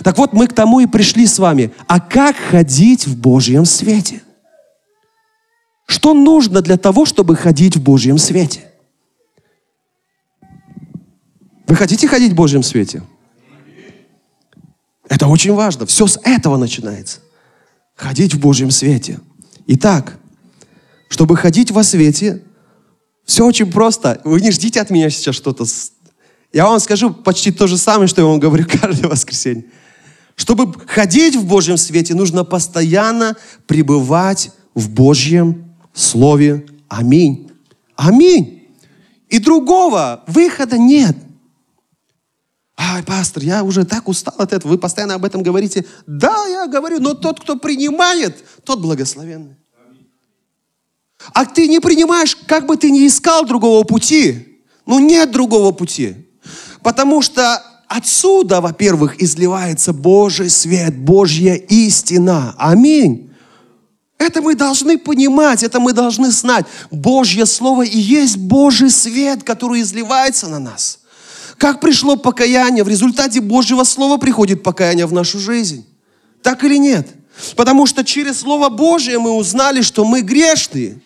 Так 0.03 0.17
вот, 0.17 0.33
мы 0.33 0.47
к 0.47 0.53
тому 0.53 0.79
и 0.79 0.87
пришли 0.87 1.25
с 1.25 1.39
вами. 1.39 1.71
А 1.87 1.99
как 1.99 2.35
ходить 2.35 3.07
в 3.07 3.19
Божьем 3.19 3.65
свете? 3.65 4.21
Что 5.85 6.13
нужно 6.13 6.61
для 6.61 6.77
того, 6.77 7.05
чтобы 7.05 7.35
ходить 7.35 7.75
в 7.75 7.81
Божьем 7.81 8.17
свете? 8.17 8.71
Вы 11.67 11.75
хотите 11.75 12.07
ходить 12.07 12.33
в 12.33 12.35
Божьем 12.35 12.63
свете? 12.63 13.03
Это 15.07 15.27
очень 15.27 15.53
важно. 15.53 15.85
Все 15.85 16.07
с 16.07 16.19
этого 16.23 16.57
начинается. 16.57 17.19
Ходить 17.95 18.33
в 18.33 18.39
Божьем 18.39 18.71
свете. 18.71 19.19
Итак, 19.65 20.17
чтобы 21.09 21.35
ходить 21.35 21.71
во 21.71 21.83
свете, 21.83 22.43
все 23.25 23.45
очень 23.45 23.71
просто. 23.71 24.21
Вы 24.23 24.41
не 24.41 24.51
ждите 24.51 24.81
от 24.81 24.89
меня 24.89 25.09
сейчас 25.09 25.35
что-то. 25.35 25.65
Я 26.51 26.65
вам 26.65 26.79
скажу 26.79 27.13
почти 27.13 27.51
то 27.51 27.67
же 27.67 27.77
самое, 27.77 28.07
что 28.07 28.21
я 28.21 28.27
вам 28.27 28.39
говорю 28.39 28.65
каждое 28.81 29.07
воскресенье. 29.07 29.65
Чтобы 30.35 30.73
ходить 30.87 31.35
в 31.35 31.45
Божьем 31.45 31.77
свете, 31.77 32.15
нужно 32.15 32.45
постоянно 32.45 33.35
пребывать 33.67 34.51
в 34.73 34.89
Божьем 34.89 35.75
Слове. 35.93 36.65
Аминь. 36.87 37.51
Аминь. 37.95 38.67
И 39.27 39.39
другого 39.39 40.23
выхода 40.27 40.77
нет. 40.77 41.17
Ай, 42.77 43.03
пастор, 43.03 43.43
я 43.43 43.63
уже 43.63 43.83
так 43.83 44.07
устал 44.07 44.35
от 44.37 44.53
этого. 44.53 44.71
Вы 44.71 44.77
постоянно 44.77 45.15
об 45.15 45.25
этом 45.25 45.43
говорите. 45.43 45.85
Да, 46.07 46.47
я 46.47 46.67
говорю, 46.67 46.99
но 46.99 47.13
тот, 47.13 47.41
кто 47.41 47.57
принимает, 47.57 48.37
тот 48.63 48.79
благословенный. 48.79 49.57
А 51.33 51.45
ты 51.45 51.67
не 51.67 51.81
принимаешь, 51.81 52.37
как 52.37 52.65
бы 52.65 52.77
ты 52.77 52.89
ни 52.89 53.05
искал 53.05 53.45
другого 53.45 53.83
пути. 53.83 54.61
Ну, 54.85 54.99
нет 54.99 55.31
другого 55.31 55.73
пути. 55.73 56.28
Потому 56.81 57.21
что 57.21 57.63
отсюда, 57.87 58.61
во-первых, 58.61 59.21
изливается 59.21 59.93
Божий 59.93 60.49
свет, 60.49 60.97
Божья 60.97 61.55
истина. 61.55 62.55
Аминь. 62.57 63.29
Это 64.17 64.41
мы 64.41 64.53
должны 64.55 64.97
понимать, 64.97 65.63
это 65.63 65.79
мы 65.79 65.93
должны 65.93 66.29
знать. 66.31 66.65
Божье 66.91 67.45
Слово 67.45 67.83
и 67.83 67.97
есть 67.97 68.37
Божий 68.37 68.89
свет, 68.89 69.43
который 69.43 69.81
изливается 69.81 70.47
на 70.47 70.59
нас. 70.59 70.99
Как 71.57 71.79
пришло 71.79 72.17
покаяние? 72.17 72.83
В 72.83 72.89
результате 72.89 73.41
Божьего 73.41 73.83
Слова 73.83 74.17
приходит 74.17 74.61
покаяние 74.61 75.05
в 75.05 75.13
нашу 75.13 75.39
жизнь. 75.39 75.85
Так 76.41 76.63
или 76.63 76.77
нет? 76.77 77.07
Потому 77.55 77.85
что 77.85 78.03
через 78.03 78.41
Слово 78.41 78.69
Божье 78.69 79.19
мы 79.19 79.31
узнали, 79.31 79.81
что 79.81 80.03
мы 80.03 80.21
грешные. 80.21 81.01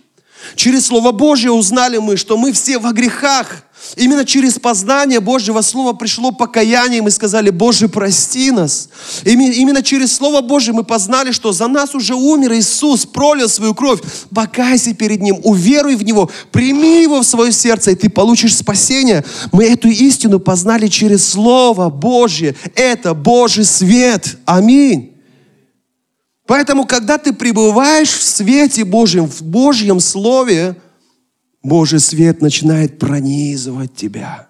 Через 0.55 0.87
Слово 0.87 1.11
Божье 1.11 1.51
узнали 1.51 1.97
мы, 1.97 2.17
что 2.17 2.37
мы 2.37 2.51
все 2.51 2.79
во 2.79 2.91
грехах. 2.91 3.63
Именно 3.95 4.25
через 4.25 4.59
познание 4.59 5.19
Божьего 5.19 5.61
Слова 5.61 5.93
пришло 5.93 6.31
покаяние, 6.31 6.99
и 6.99 7.01
мы 7.01 7.11
сказали, 7.11 7.49
Боже, 7.49 7.89
прости 7.89 8.51
нас. 8.51 8.89
Именно 9.23 9.83
через 9.83 10.15
Слово 10.15 10.41
Божье 10.41 10.73
мы 10.73 10.83
познали, 10.83 11.31
что 11.31 11.51
за 11.51 11.67
нас 11.67 11.93
уже 11.93 12.15
умер 12.15 12.53
Иисус, 12.53 13.05
пролил 13.05 13.47
свою 13.49 13.75
кровь. 13.75 13.99
Покайся 14.33 14.93
перед 14.93 15.21
Ним, 15.21 15.39
уверуй 15.43 15.95
в 15.95 16.03
Него, 16.03 16.31
прими 16.51 17.03
Его 17.03 17.21
в 17.21 17.25
свое 17.25 17.51
сердце, 17.51 17.91
и 17.91 17.95
ты 17.95 18.09
получишь 18.09 18.55
спасение. 18.55 19.23
Мы 19.51 19.65
эту 19.65 19.89
истину 19.89 20.39
познали 20.39 20.87
через 20.87 21.27
Слово 21.27 21.89
Божье. 21.89 22.55
Это 22.75 23.13
Божий 23.13 23.65
свет. 23.65 24.37
Аминь. 24.45 25.13
Поэтому, 26.45 26.85
когда 26.85 27.17
ты 27.17 27.31
пребываешь 27.31 28.11
в 28.11 28.23
свете 28.23 28.83
Божьем, 28.83 29.27
в 29.27 29.41
Божьем 29.41 29.99
Слове, 29.99 30.75
Божий 31.63 31.99
свет 31.99 32.41
начинает 32.41 32.99
пронизывать 32.99 33.95
тебя. 33.95 34.49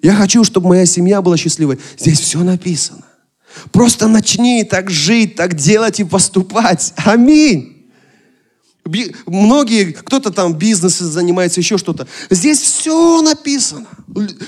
Я 0.00 0.14
хочу, 0.14 0.44
чтобы 0.44 0.68
моя 0.68 0.86
семья 0.86 1.20
была 1.20 1.36
счастливой. 1.36 1.78
Здесь 1.98 2.20
все 2.20 2.42
написано. 2.44 3.04
Просто 3.72 4.06
начни 4.06 4.62
так 4.62 4.88
жить, 4.90 5.34
так 5.34 5.54
делать 5.54 5.98
и 5.98 6.04
поступать. 6.04 6.92
Аминь. 6.96 7.74
Многие, 9.26 9.92
кто-то 9.92 10.30
там 10.30 10.54
бизнесом 10.54 11.08
занимается, 11.08 11.60
еще 11.60 11.76
что-то. 11.76 12.06
Здесь 12.30 12.60
все 12.60 13.20
написано. 13.20 13.86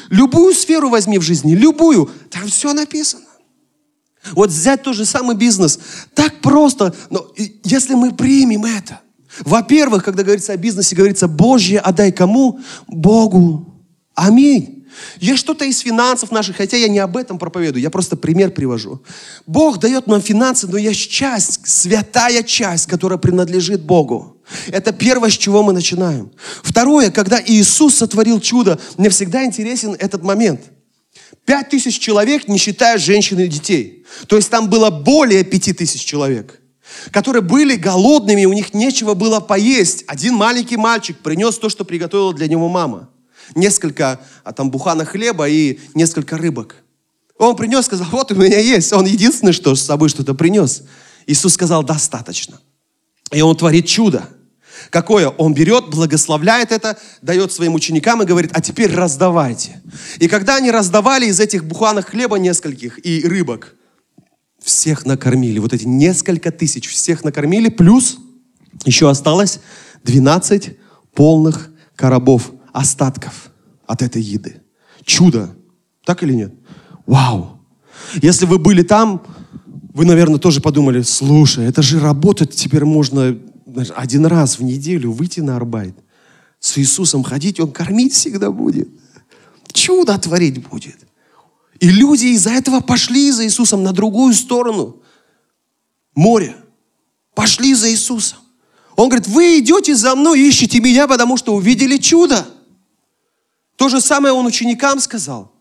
Любую 0.08 0.54
сферу 0.54 0.88
возьми 0.88 1.18
в 1.18 1.22
жизни, 1.22 1.54
любую, 1.54 2.10
там 2.30 2.46
все 2.46 2.72
написано. 2.72 3.24
Вот 4.32 4.50
взять 4.50 4.82
тот 4.82 4.94
же 4.94 5.04
самый 5.04 5.34
бизнес. 5.34 5.78
Так 6.14 6.40
просто. 6.40 6.94
Но 7.10 7.32
если 7.64 7.94
мы 7.94 8.12
примем 8.14 8.64
это. 8.64 9.00
Во-первых, 9.40 10.04
когда 10.04 10.22
говорится 10.22 10.52
о 10.52 10.56
бизнесе, 10.56 10.96
говорится, 10.96 11.28
Божье 11.28 11.78
отдай 11.78 12.12
кому? 12.12 12.60
Богу. 12.86 13.74
Аминь. 14.14 14.86
Есть 15.18 15.40
что-то 15.40 15.64
из 15.64 15.78
финансов 15.78 16.32
наших, 16.32 16.56
хотя 16.56 16.76
я 16.76 16.88
не 16.88 16.98
об 16.98 17.16
этом 17.16 17.38
проповедую, 17.38 17.80
я 17.80 17.90
просто 17.90 18.16
пример 18.16 18.50
привожу. 18.50 19.00
Бог 19.46 19.78
дает 19.78 20.08
нам 20.08 20.20
финансы, 20.20 20.66
но 20.66 20.76
есть 20.76 21.10
часть, 21.10 21.66
святая 21.66 22.42
часть, 22.42 22.86
которая 22.86 23.18
принадлежит 23.18 23.82
Богу. 23.82 24.36
Это 24.66 24.92
первое, 24.92 25.30
с 25.30 25.38
чего 25.38 25.62
мы 25.62 25.72
начинаем. 25.72 26.32
Второе, 26.62 27.10
когда 27.12 27.40
Иисус 27.44 27.94
сотворил 27.94 28.40
чудо, 28.40 28.80
мне 28.98 29.08
всегда 29.10 29.44
интересен 29.44 29.94
этот 29.98 30.22
момент– 30.22 30.60
Пять 31.44 31.70
тысяч 31.70 31.98
человек, 31.98 32.48
не 32.48 32.58
считая 32.58 32.98
женщин 32.98 33.38
и 33.40 33.48
детей. 33.48 34.04
То 34.28 34.36
есть 34.36 34.50
там 34.50 34.68
было 34.68 34.90
более 34.90 35.42
пяти 35.42 35.72
тысяч 35.72 36.02
человек, 36.02 36.59
которые 37.10 37.42
были 37.42 37.76
голодными, 37.76 38.44
у 38.44 38.52
них 38.52 38.74
нечего 38.74 39.14
было 39.14 39.40
поесть. 39.40 40.04
Один 40.06 40.34
маленький 40.34 40.76
мальчик 40.76 41.18
принес 41.18 41.58
то, 41.58 41.68
что 41.68 41.84
приготовила 41.84 42.34
для 42.34 42.48
него 42.48 42.68
мама. 42.68 43.08
Несколько 43.54 44.20
а 44.44 44.52
там 44.52 44.70
бухана 44.70 45.04
хлеба 45.04 45.48
и 45.48 45.80
несколько 45.94 46.36
рыбок. 46.36 46.76
Он 47.38 47.56
принес, 47.56 47.86
сказал, 47.86 48.06
вот 48.10 48.30
у 48.32 48.34
меня 48.34 48.58
есть. 48.58 48.92
Он 48.92 49.06
единственный, 49.06 49.52
что 49.52 49.74
с 49.74 49.82
собой 49.82 50.08
что-то 50.08 50.34
принес. 50.34 50.82
Иисус 51.26 51.54
сказал, 51.54 51.82
достаточно. 51.82 52.60
И 53.32 53.40
он 53.40 53.56
творит 53.56 53.86
чудо. 53.86 54.28
Какое? 54.90 55.28
Он 55.28 55.54
берет, 55.54 55.88
благословляет 55.88 56.72
это, 56.72 56.98
дает 57.22 57.52
своим 57.52 57.74
ученикам 57.74 58.22
и 58.22 58.26
говорит, 58.26 58.50
а 58.54 58.60
теперь 58.60 58.94
раздавайте. 58.94 59.80
И 60.18 60.28
когда 60.28 60.56
они 60.56 60.70
раздавали 60.70 61.26
из 61.26 61.38
этих 61.38 61.64
буханок 61.64 62.08
хлеба 62.08 62.38
нескольких 62.38 63.04
и 63.04 63.26
рыбок, 63.26 63.74
всех 64.62 65.06
накормили. 65.06 65.58
Вот 65.58 65.72
эти 65.72 65.84
несколько 65.84 66.50
тысяч 66.50 66.88
всех 66.88 67.24
накормили, 67.24 67.68
плюс 67.68 68.18
еще 68.84 69.10
осталось 69.10 69.60
12 70.04 70.76
полных 71.14 71.70
коробов 71.96 72.52
остатков 72.72 73.50
от 73.86 74.02
этой 74.02 74.22
еды. 74.22 74.62
Чудо. 75.04 75.54
Так 76.04 76.22
или 76.22 76.32
нет? 76.32 76.54
Вау. 77.06 77.60
Если 78.22 78.46
вы 78.46 78.58
были 78.58 78.82
там, 78.82 79.22
вы, 79.92 80.04
наверное, 80.04 80.38
тоже 80.38 80.60
подумали, 80.60 81.02
слушай, 81.02 81.66
это 81.66 81.82
же 81.82 82.00
работать 82.00 82.54
теперь 82.54 82.84
можно 82.84 83.36
один 83.94 84.26
раз 84.26 84.58
в 84.58 84.62
неделю 84.62 85.12
выйти 85.12 85.40
на 85.40 85.56
арбайт, 85.56 85.94
с 86.58 86.78
Иисусом 86.78 87.22
ходить, 87.22 87.60
Он 87.60 87.72
кормить 87.72 88.12
всегда 88.12 88.50
будет. 88.50 88.88
Чудо 89.72 90.18
творить 90.18 90.66
будет. 90.66 90.96
И 91.80 91.88
люди 91.88 92.26
из-за 92.26 92.50
этого 92.50 92.80
пошли 92.80 93.30
за 93.30 93.44
Иисусом 93.44 93.82
на 93.82 93.92
другую 93.92 94.34
сторону 94.34 95.02
моря. 96.14 96.56
Пошли 97.34 97.74
за 97.74 97.90
Иисусом. 97.90 98.38
Он 98.96 99.08
говорит, 99.08 99.26
вы 99.26 99.58
идете 99.60 99.96
за 99.96 100.14
мной, 100.14 100.40
ищете 100.40 100.78
меня, 100.78 101.08
потому 101.08 101.38
что 101.38 101.54
увидели 101.54 101.96
чудо. 101.96 102.46
То 103.76 103.88
же 103.88 104.02
самое 104.02 104.34
он 104.34 104.44
ученикам 104.44 105.00
сказал. 105.00 105.52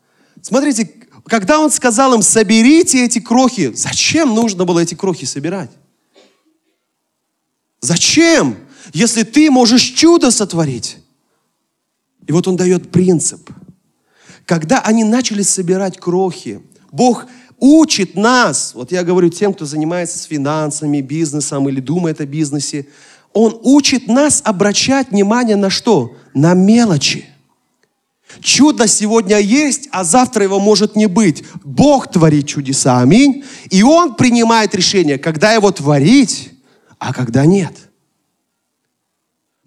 Смотрите, 0.42 0.94
когда 1.26 1.58
он 1.60 1.72
сказал 1.72 2.14
им, 2.14 2.22
соберите 2.22 3.06
эти 3.06 3.20
крохи, 3.20 3.72
зачем 3.74 4.36
нужно 4.36 4.66
было 4.66 4.80
эти 4.80 4.96
крохи 4.96 5.24
собирать? 5.24 5.72
Зачем, 7.80 8.58
если 8.92 9.24
ты 9.24 9.50
можешь 9.50 9.84
чудо 9.84 10.32
сотворить? 10.32 10.98
И 12.28 12.34
вот 12.34 12.46
он 12.46 12.58
дает 12.58 12.92
принцип. 12.92 13.50
Когда 14.50 14.80
они 14.80 15.04
начали 15.04 15.44
собирать 15.44 16.00
крохи, 16.00 16.60
Бог 16.92 17.28
учит 17.60 18.16
нас, 18.16 18.72
вот 18.74 18.92
я 18.92 19.04
говорю 19.04 19.30
тем, 19.30 19.54
кто 19.54 19.64
занимается 19.66 20.18
с 20.18 20.24
финансами, 20.24 21.02
бизнесом 21.02 21.70
или 21.70 21.80
думает 21.80 22.20
о 22.20 22.26
бизнесе, 22.26 22.88
Он 23.32 23.60
учит 23.62 24.08
нас 24.08 24.42
обращать 24.44 25.12
внимание 25.12 25.56
на 25.56 25.70
что? 25.70 26.16
На 26.34 26.56
мелочи. 26.56 27.28
Чудо 28.42 28.88
сегодня 28.88 29.38
есть, 29.38 29.88
а 29.92 30.04
завтра 30.04 30.46
его 30.46 30.60
может 30.60 30.96
не 30.96 31.06
быть. 31.06 31.44
Бог 31.64 32.12
творит 32.12 32.48
чудеса, 32.48 33.02
аминь. 33.02 33.44
И 33.70 33.84
Он 33.84 34.16
принимает 34.16 34.74
решение, 34.74 35.20
когда 35.20 35.54
его 35.54 35.70
творить, 35.70 36.54
а 36.98 37.14
когда 37.14 37.46
нет. 37.46 37.76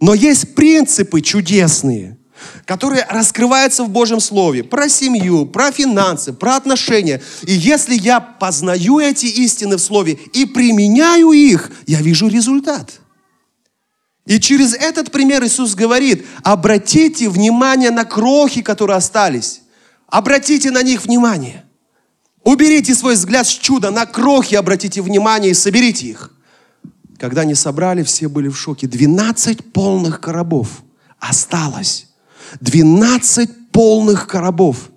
Но 0.01 0.13
есть 0.13 0.57
принципы 0.57 1.21
чудесные, 1.21 2.19
которые 2.65 3.07
раскрываются 3.09 3.85
в 3.85 3.91
Божьем 3.91 4.21
Слове. 4.21 4.65
Про 4.65 4.89
семью, 4.89 5.47
про 5.47 5.73
финансы, 5.73 6.33
про 6.33 6.57
отношения. 6.57 7.23
И 7.43 7.53
если 7.53 7.95
я 7.95 8.21
познаю 8.21 8.99
эти 8.99 9.27
истины 9.27 9.77
в 9.77 9.81
Слове 9.81 10.19
и 10.33 10.45
применяю 10.47 11.33
их, 11.33 11.71
я 11.87 12.01
вижу 12.01 12.29
результат. 12.29 13.01
И 14.27 14.39
через 14.39 14.75
этот 14.75 15.11
пример 15.11 15.45
Иисус 15.45 15.75
говорит, 15.75 16.25
обратите 16.45 17.29
внимание 17.29 17.91
на 17.91 18.05
крохи, 18.05 18.63
которые 18.63 18.97
остались. 18.97 19.63
Обратите 20.07 20.71
на 20.71 20.83
них 20.83 21.05
внимание. 21.05 21.65
Уберите 22.45 22.95
свой 22.95 23.15
взгляд 23.15 23.47
с 23.47 23.51
чуда, 23.51 23.91
на 23.91 24.05
крохи 24.07 24.55
обратите 24.55 25.01
внимание 25.01 25.53
и 25.53 25.55
соберите 25.55 26.07
их. 26.07 26.31
Когда 27.19 27.43
они 27.43 27.55
собрали, 27.55 28.03
все 28.03 28.29
были 28.29 28.49
в 28.49 28.59
шоке. 28.59 28.89
12 28.89 29.73
полных 29.73 30.21
коробов 30.21 30.83
осталось. 31.19 32.09
12 32.61 33.71
полных 33.73 34.27
коробов. 34.27 34.91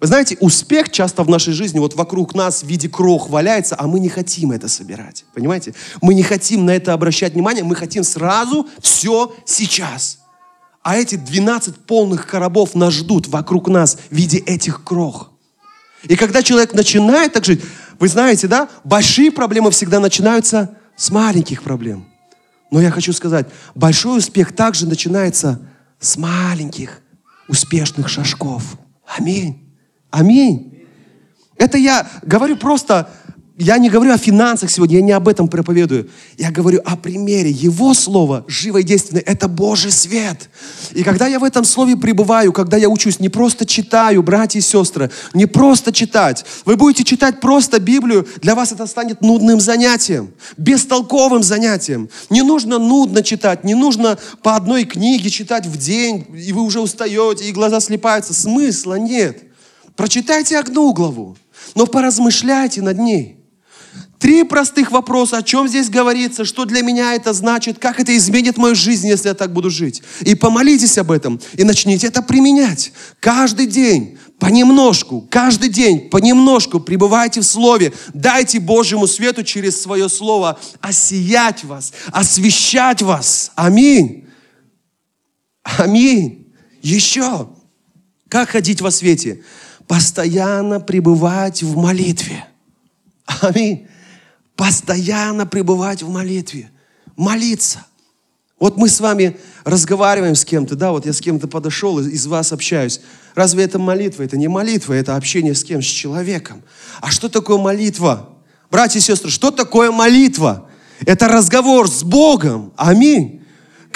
Вы 0.00 0.08
знаете, 0.08 0.36
успех 0.40 0.90
часто 0.90 1.22
в 1.22 1.30
нашей 1.30 1.54
жизни 1.54 1.78
вот 1.78 1.94
вокруг 1.94 2.34
нас 2.34 2.62
в 2.62 2.66
виде 2.66 2.88
крох 2.88 3.30
валяется, 3.30 3.76
а 3.78 3.86
мы 3.86 3.98
не 3.98 4.08
хотим 4.08 4.52
это 4.52 4.68
собирать. 4.68 5.24
Понимаете? 5.34 5.74
Мы 6.02 6.14
не 6.14 6.22
хотим 6.22 6.66
на 6.66 6.72
это 6.72 6.92
обращать 6.92 7.32
внимание, 7.32 7.64
мы 7.64 7.74
хотим 7.76 8.04
сразу 8.04 8.68
все 8.80 9.34
сейчас. 9.46 10.18
А 10.82 10.96
эти 10.96 11.16
12 11.16 11.76
полных 11.86 12.26
коробов 12.26 12.74
нас 12.74 12.92
ждут 12.92 13.26
вокруг 13.28 13.68
нас 13.68 13.98
в 14.10 14.14
виде 14.14 14.38
этих 14.38 14.84
крох. 14.84 15.32
И 16.04 16.14
когда 16.14 16.42
человек 16.42 16.74
начинает 16.74 17.32
так 17.32 17.44
жить, 17.44 17.62
вы 17.98 18.08
знаете, 18.08 18.46
да, 18.46 18.68
большие 18.84 19.32
проблемы 19.32 19.70
всегда 19.70 19.98
начинаются 19.98 20.76
с 20.94 21.10
маленьких 21.10 21.62
проблем. 21.62 22.06
Но 22.70 22.80
я 22.80 22.90
хочу 22.90 23.12
сказать, 23.12 23.46
большой 23.74 24.18
успех 24.18 24.54
также 24.54 24.86
начинается 24.86 25.60
с 26.00 26.16
маленьких 26.16 27.00
успешных 27.48 28.08
шажков. 28.08 28.76
Аминь. 29.06 29.74
Аминь. 30.10 30.86
Это 31.56 31.78
я 31.78 32.06
говорю 32.22 32.56
просто 32.56 33.10
я 33.58 33.78
не 33.78 33.88
говорю 33.88 34.12
о 34.12 34.18
финансах 34.18 34.70
сегодня, 34.70 34.96
я 34.96 35.02
не 35.02 35.12
об 35.12 35.28
этом 35.28 35.48
проповедую. 35.48 36.10
Я 36.36 36.50
говорю 36.50 36.82
о 36.84 36.94
примере. 36.94 37.50
Его 37.50 37.94
слово, 37.94 38.44
живо 38.48 38.78
и 38.78 38.82
действенное, 38.82 39.22
это 39.22 39.48
Божий 39.48 39.90
свет. 39.90 40.50
И 40.92 41.02
когда 41.02 41.26
я 41.26 41.38
в 41.38 41.44
этом 41.44 41.64
слове 41.64 41.96
пребываю, 41.96 42.52
когда 42.52 42.76
я 42.76 42.90
учусь, 42.90 43.18
не 43.18 43.30
просто 43.30 43.64
читаю, 43.64 44.22
братья 44.22 44.58
и 44.58 44.62
сестры, 44.62 45.10
не 45.32 45.46
просто 45.46 45.90
читать. 45.90 46.44
Вы 46.66 46.76
будете 46.76 47.02
читать 47.02 47.40
просто 47.40 47.80
Библию, 47.80 48.28
для 48.42 48.54
вас 48.54 48.72
это 48.72 48.86
станет 48.86 49.22
нудным 49.22 49.58
занятием, 49.58 50.32
бестолковым 50.58 51.42
занятием. 51.42 52.10
Не 52.28 52.42
нужно 52.42 52.78
нудно 52.78 53.22
читать, 53.22 53.64
не 53.64 53.74
нужно 53.74 54.18
по 54.42 54.54
одной 54.56 54.84
книге 54.84 55.30
читать 55.30 55.64
в 55.64 55.78
день, 55.78 56.26
и 56.36 56.52
вы 56.52 56.60
уже 56.60 56.80
устаете, 56.80 57.48
и 57.48 57.52
глаза 57.52 57.80
слепаются. 57.80 58.34
Смысла 58.34 58.96
нет. 58.96 59.44
Прочитайте 59.96 60.58
одну 60.58 60.92
главу, 60.92 61.38
но 61.74 61.86
поразмышляйте 61.86 62.82
над 62.82 62.98
ней. 62.98 63.36
Три 64.26 64.42
простых 64.42 64.90
вопроса, 64.90 65.38
о 65.38 65.42
чем 65.44 65.68
здесь 65.68 65.88
говорится, 65.88 66.44
что 66.44 66.64
для 66.64 66.82
меня 66.82 67.14
это 67.14 67.32
значит, 67.32 67.78
как 67.78 68.00
это 68.00 68.16
изменит 68.16 68.56
мою 68.56 68.74
жизнь, 68.74 69.06
если 69.06 69.28
я 69.28 69.34
так 69.34 69.52
буду 69.52 69.70
жить. 69.70 70.02
И 70.22 70.34
помолитесь 70.34 70.98
об 70.98 71.12
этом, 71.12 71.40
и 71.54 71.62
начните 71.62 72.08
это 72.08 72.22
применять. 72.22 72.90
Каждый 73.20 73.66
день, 73.68 74.18
понемножку, 74.40 75.24
каждый 75.30 75.68
день, 75.68 76.10
понемножку 76.10 76.80
пребывайте 76.80 77.40
в 77.40 77.44
Слове. 77.44 77.92
Дайте 78.14 78.58
Божьему 78.58 79.06
свету 79.06 79.44
через 79.44 79.80
свое 79.80 80.08
Слово 80.08 80.58
осиять 80.80 81.62
вас, 81.62 81.92
освещать 82.10 83.02
вас. 83.02 83.52
Аминь. 83.54 84.26
Аминь. 85.62 86.52
Еще. 86.82 87.48
Как 88.28 88.48
ходить 88.48 88.80
во 88.80 88.90
свете? 88.90 89.44
Постоянно 89.86 90.80
пребывать 90.80 91.62
в 91.62 91.76
молитве. 91.76 92.44
Аминь 93.40 93.86
постоянно 94.56 95.46
пребывать 95.46 96.02
в 96.02 96.08
молитве, 96.08 96.70
молиться. 97.16 97.86
Вот 98.58 98.78
мы 98.78 98.88
с 98.88 99.00
вами 99.00 99.36
разговариваем 99.64 100.34
с 100.34 100.44
кем-то, 100.44 100.76
да, 100.76 100.90
вот 100.90 101.04
я 101.04 101.12
с 101.12 101.20
кем-то 101.20 101.46
подошел, 101.46 101.98
из 102.00 102.26
вас 102.26 102.52
общаюсь. 102.52 103.00
Разве 103.34 103.64
это 103.64 103.78
молитва? 103.78 104.22
Это 104.22 104.38
не 104.38 104.48
молитва, 104.48 104.94
это 104.94 105.14
общение 105.14 105.54
с 105.54 105.62
кем? 105.62 105.82
С 105.82 105.86
человеком. 105.86 106.62
А 107.02 107.10
что 107.10 107.28
такое 107.28 107.58
молитва? 107.58 108.30
Братья 108.70 108.98
и 108.98 109.02
сестры, 109.02 109.30
что 109.30 109.50
такое 109.50 109.90
молитва? 109.92 110.70
Это 111.04 111.28
разговор 111.28 111.90
с 111.90 112.02
Богом. 112.02 112.72
Аминь. 112.76 113.45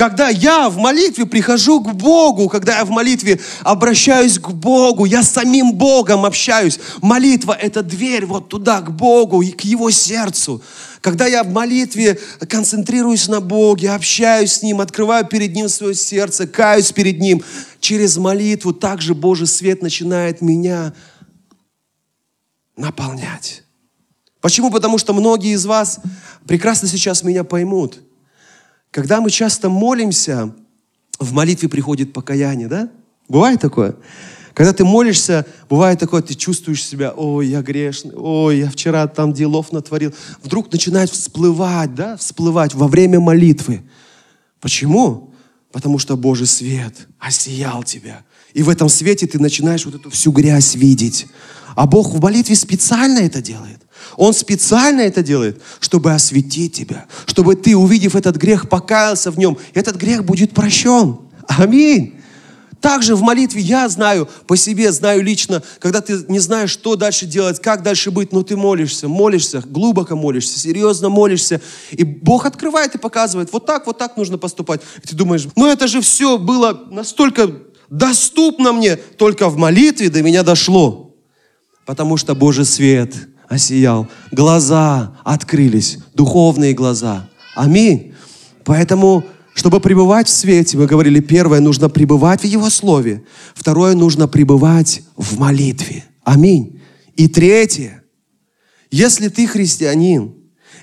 Когда 0.01 0.31
я 0.31 0.71
в 0.71 0.79
молитве 0.79 1.27
прихожу 1.27 1.79
к 1.83 1.93
Богу, 1.93 2.49
когда 2.49 2.79
я 2.79 2.87
в 2.87 2.89
молитве 2.89 3.39
обращаюсь 3.61 4.39
к 4.39 4.49
Богу, 4.49 5.05
я 5.05 5.23
с 5.23 5.29
самим 5.29 5.75
Богом 5.75 6.25
общаюсь. 6.25 6.81
Молитва– 7.03 7.53
это 7.61 7.83
дверь 7.83 8.25
вот 8.25 8.49
туда, 8.49 8.81
к 8.81 8.91
Богу 8.91 9.43
и 9.43 9.51
к 9.51 9.61
Его 9.61 9.91
сердцу. 9.91 10.63
Когда 11.03 11.27
я 11.27 11.45
в 11.45 11.51
молитве 11.51 12.19
концентрируюсь 12.49 13.29
на 13.29 13.43
Боге, 13.43 13.91
общаюсь 13.91 14.53
с 14.53 14.63
Ним, 14.63 14.81
открываю 14.81 15.27
перед 15.27 15.55
Ним 15.55 15.69
свое 15.69 15.95
сердце, 15.95 16.47
каюсь 16.47 16.93
перед 16.93 17.21
Ним, 17.21 17.45
через 17.79 18.17
молитву 18.17 18.73
также 18.73 19.15
Божий 19.15 19.47
свет 19.47 19.83
начинает 19.83 20.41
меня 20.41 20.95
наполнять. 22.75 23.65
Почему? 24.41 24.71
Потому 24.71 24.97
что 24.97 25.13
многие 25.13 25.53
из 25.53 25.67
вас 25.67 26.01
прекрасно 26.47 26.89
сейчас 26.89 27.23
меня 27.23 27.45
поймут– 27.45 27.99
когда 28.91 29.21
мы 29.21 29.31
часто 29.31 29.69
молимся, 29.69 30.55
в 31.19 31.33
молитве 31.33 31.69
приходит 31.69 32.13
покаяние, 32.13 32.69
да? 32.69 32.89
Бывает 33.29 33.61
такое? 33.61 33.95
Когда 34.55 34.73
ты 34.73 34.85
молишься, 34.85 35.47
бывает 35.69 35.99
такое, 36.01 36.23
ты 36.23 36.35
чувствуешь 36.35 36.85
себя, 36.85 37.13
ой, 37.13 37.47
я 37.47 37.63
грешный, 37.63 38.15
ой, 38.17 38.59
я 38.59 38.71
вчера 38.71 39.07
там 39.07 39.33
делов 39.33 39.71
натворил. 39.71 40.13
Вдруг 40.43 40.73
начинает 40.73 41.11
всплывать, 41.11 41.95
да, 41.95 42.17
всплывать 42.17 42.75
во 42.75 42.89
время 42.89 43.21
молитвы. 43.21 43.83
Почему? 44.61 45.33
Потому 45.71 45.99
что 45.99 46.17
Божий 46.17 46.47
свет 46.49 47.07
осиял 47.19 47.85
тебя. 47.85 48.25
И 48.53 48.63
в 48.65 48.69
этом 48.69 48.89
свете 48.89 49.27
ты 49.29 49.39
начинаешь 49.39 49.85
вот 49.87 49.95
эту 49.95 50.11
всю 50.11 50.33
грязь 50.33 50.75
видеть. 50.75 51.29
А 51.77 51.87
Бог 51.87 52.13
в 52.13 52.21
молитве 52.21 52.57
специально 52.57 53.21
это 53.21 53.41
делает. 53.41 53.81
Он 54.17 54.33
специально 54.35 55.01
это 55.01 55.23
делает, 55.23 55.61
чтобы 55.81 56.13
осветить 56.13 56.75
тебя, 56.75 57.07
чтобы 57.27 57.55
ты, 57.57 57.77
увидев 57.77 58.17
этот 58.17 58.37
грех, 58.37 58.69
покаялся 58.69 59.31
в 59.31 59.39
нем. 59.39 59.59
Этот 59.75 59.97
грех 59.97 60.25
будет 60.25 60.53
прощен. 60.53 61.19
Аминь. 61.47 62.21
Также 62.81 63.15
в 63.15 63.23
молитве 63.23 63.61
я 63.61 63.89
знаю 63.89 64.29
по 64.47 64.57
себе, 64.57 64.91
знаю 64.91 65.23
лично, 65.23 65.63
когда 65.81 66.01
ты 66.01 66.25
не 66.29 66.39
знаешь, 66.39 66.71
что 66.71 66.97
дальше 66.97 67.27
делать, 67.27 67.61
как 67.61 67.83
дальше 67.83 68.11
быть, 68.11 68.33
но 68.33 68.43
ты 68.43 68.57
молишься, 68.57 69.07
молишься, 69.07 69.63
глубоко 69.67 70.17
молишься, 70.17 70.59
серьезно 70.59 71.11
молишься, 71.11 71.61
и 71.91 72.05
Бог 72.05 72.47
открывает 72.47 72.95
и 72.95 72.99
показывает, 72.99 73.53
вот 73.53 73.67
так, 73.67 73.87
вот 73.87 73.99
так 73.99 74.17
нужно 74.17 74.39
поступать. 74.39 74.81
И 75.03 75.07
ты 75.07 75.15
думаешь, 75.15 75.47
ну 75.57 75.67
это 75.67 75.89
же 75.89 76.01
все 76.01 76.39
было 76.39 76.87
настолько 76.91 77.51
доступно 77.91 78.73
мне, 78.73 78.97
только 78.97 79.51
в 79.51 79.59
молитве 79.59 80.09
до 80.09 80.23
меня 80.23 80.43
дошло. 80.43 81.15
Потому 81.85 82.17
что 82.17 82.35
Божий 82.35 82.65
свет– 82.65 83.15
осиял. 83.51 84.09
Глаза 84.31 85.19
открылись, 85.25 85.99
духовные 86.15 86.73
глаза. 86.73 87.29
Аминь. 87.57 88.15
Поэтому, 88.65 89.25
чтобы 89.55 89.81
пребывать 89.81 90.29
в 90.29 90.31
свете, 90.31 90.79
мы 90.79 90.87
говорили, 90.87 91.19
первое, 91.19 91.59
нужно 91.59 91.89
пребывать 91.89 92.43
в 92.43 92.47
Его 92.47 92.71
Слове. 92.71 93.25
Второе, 93.55 93.95
нужно 93.95 94.29
пребывать 94.29 95.03
в 95.17 95.39
молитве. 95.39 96.05
Аминь. 96.23 96.81
И 97.17 97.27
третье, 97.27 98.05
если 98.93 99.29
ты 99.29 99.49
христианин, 99.49 100.33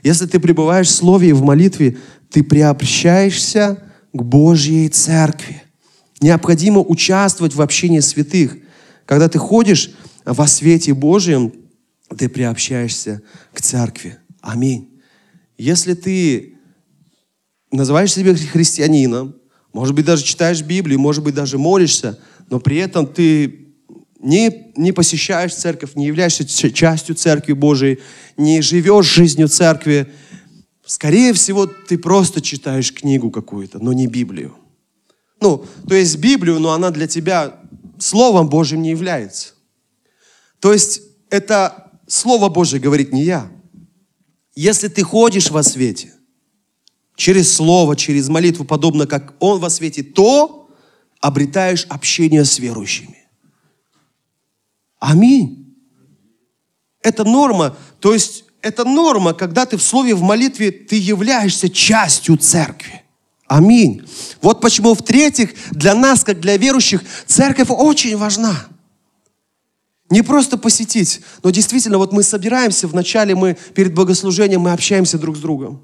если 0.03 0.25
ты 0.25 0.37
пребываешь 0.39 0.87
в 0.87 0.95
Слове 0.95 1.29
и 1.29 1.33
в 1.33 1.43
молитве, 1.43 1.97
ты 2.29 2.43
приобщаешься 2.43 3.81
к 4.11 4.21
Божьей 4.21 4.89
Церкви. 4.89 5.63
Необходимо 6.19 6.81
участвовать 6.81 7.55
в 7.55 7.61
общении 7.61 8.01
святых. 8.01 8.57
Когда 9.05 9.29
ты 9.29 9.39
ходишь 9.39 9.91
во 10.25 10.47
свете 10.47 10.93
Божьем, 10.93 11.53
ты 12.15 12.29
приобщаешься 12.29 13.21
к 13.53 13.61
церкви. 13.61 14.17
Аминь. 14.41 15.01
Если 15.57 15.93
ты 15.93 16.57
называешь 17.71 18.13
себя 18.13 18.35
христианином, 18.35 19.35
может 19.73 19.95
быть, 19.95 20.05
даже 20.05 20.23
читаешь 20.23 20.61
Библию, 20.61 20.99
может 20.99 21.23
быть, 21.23 21.35
даже 21.35 21.57
молишься, 21.57 22.19
но 22.49 22.59
при 22.59 22.77
этом 22.77 23.07
ты 23.07 23.67
не, 24.19 24.71
не 24.75 24.91
посещаешь 24.91 25.53
церковь, 25.53 25.95
не 25.95 26.07
являешься 26.07 26.45
частью 26.71 27.15
Церкви 27.15 27.53
Божией, 27.53 27.99
не 28.35 28.61
живешь 28.61 29.05
жизнью 29.05 29.47
Церкви, 29.47 30.11
скорее 30.85 31.33
всего, 31.33 31.67
ты 31.67 31.97
просто 31.97 32.41
читаешь 32.41 32.93
книгу 32.93 33.29
какую-то, 33.29 33.79
но 33.79 33.93
не 33.93 34.07
Библию. 34.07 34.55
Ну, 35.39 35.65
то 35.87 35.93
есть 35.93 36.17
Библию, 36.17 36.59
но 36.59 36.71
она 36.71 36.89
для 36.89 37.07
тебя 37.07 37.59
Словом 37.99 38.49
Божьим 38.49 38.81
не 38.81 38.91
является. 38.91 39.53
То 40.59 40.73
есть 40.73 41.01
это 41.29 41.86
Слово 42.07 42.49
Божье 42.49 42.79
говорит 42.79 43.11
не 43.13 43.23
я. 43.23 43.51
Если 44.55 44.87
ты 44.87 45.03
ходишь 45.03 45.51
во 45.51 45.61
свете, 45.61 46.13
через 47.15 47.53
Слово, 47.53 47.95
через 47.95 48.29
молитву, 48.29 48.65
подобно 48.65 49.05
как 49.05 49.35
Он 49.39 49.59
во 49.59 49.69
свете, 49.69 50.03
то 50.03 50.69
обретаешь 51.19 51.85
общение 51.89 52.45
с 52.45 52.57
верующими. 52.59 53.27
Аминь. 54.99 55.75
Это 57.01 57.23
норма, 57.23 57.75
то 57.99 58.13
есть 58.13 58.45
это 58.61 58.83
норма, 58.83 59.33
когда 59.33 59.65
ты 59.65 59.77
в 59.77 59.83
слове, 59.83 60.15
в 60.15 60.21
молитве, 60.21 60.71
ты 60.71 60.97
являешься 60.97 61.69
частью 61.69 62.37
церкви. 62.37 63.03
Аминь. 63.47 64.01
Вот 64.41 64.59
почему, 64.59 64.93
в-третьих, 64.93 65.53
для 65.71 65.95
нас, 65.95 66.23
как 66.23 66.41
для 66.41 66.57
верующих, 66.57 67.01
церковь 67.25 67.69
очень 67.69 68.17
важна. 68.17 68.67
Не 70.09 70.21
просто 70.21 70.57
посетить, 70.57 71.21
но 71.43 71.49
действительно, 71.49 71.97
вот 71.97 72.13
мы 72.13 72.23
собираемся, 72.23 72.87
вначале 72.87 73.35
мы 73.35 73.57
перед 73.73 73.93
богослужением, 73.93 74.61
мы 74.61 74.71
общаемся 74.71 75.17
друг 75.17 75.35
с 75.35 75.39
другом. 75.39 75.81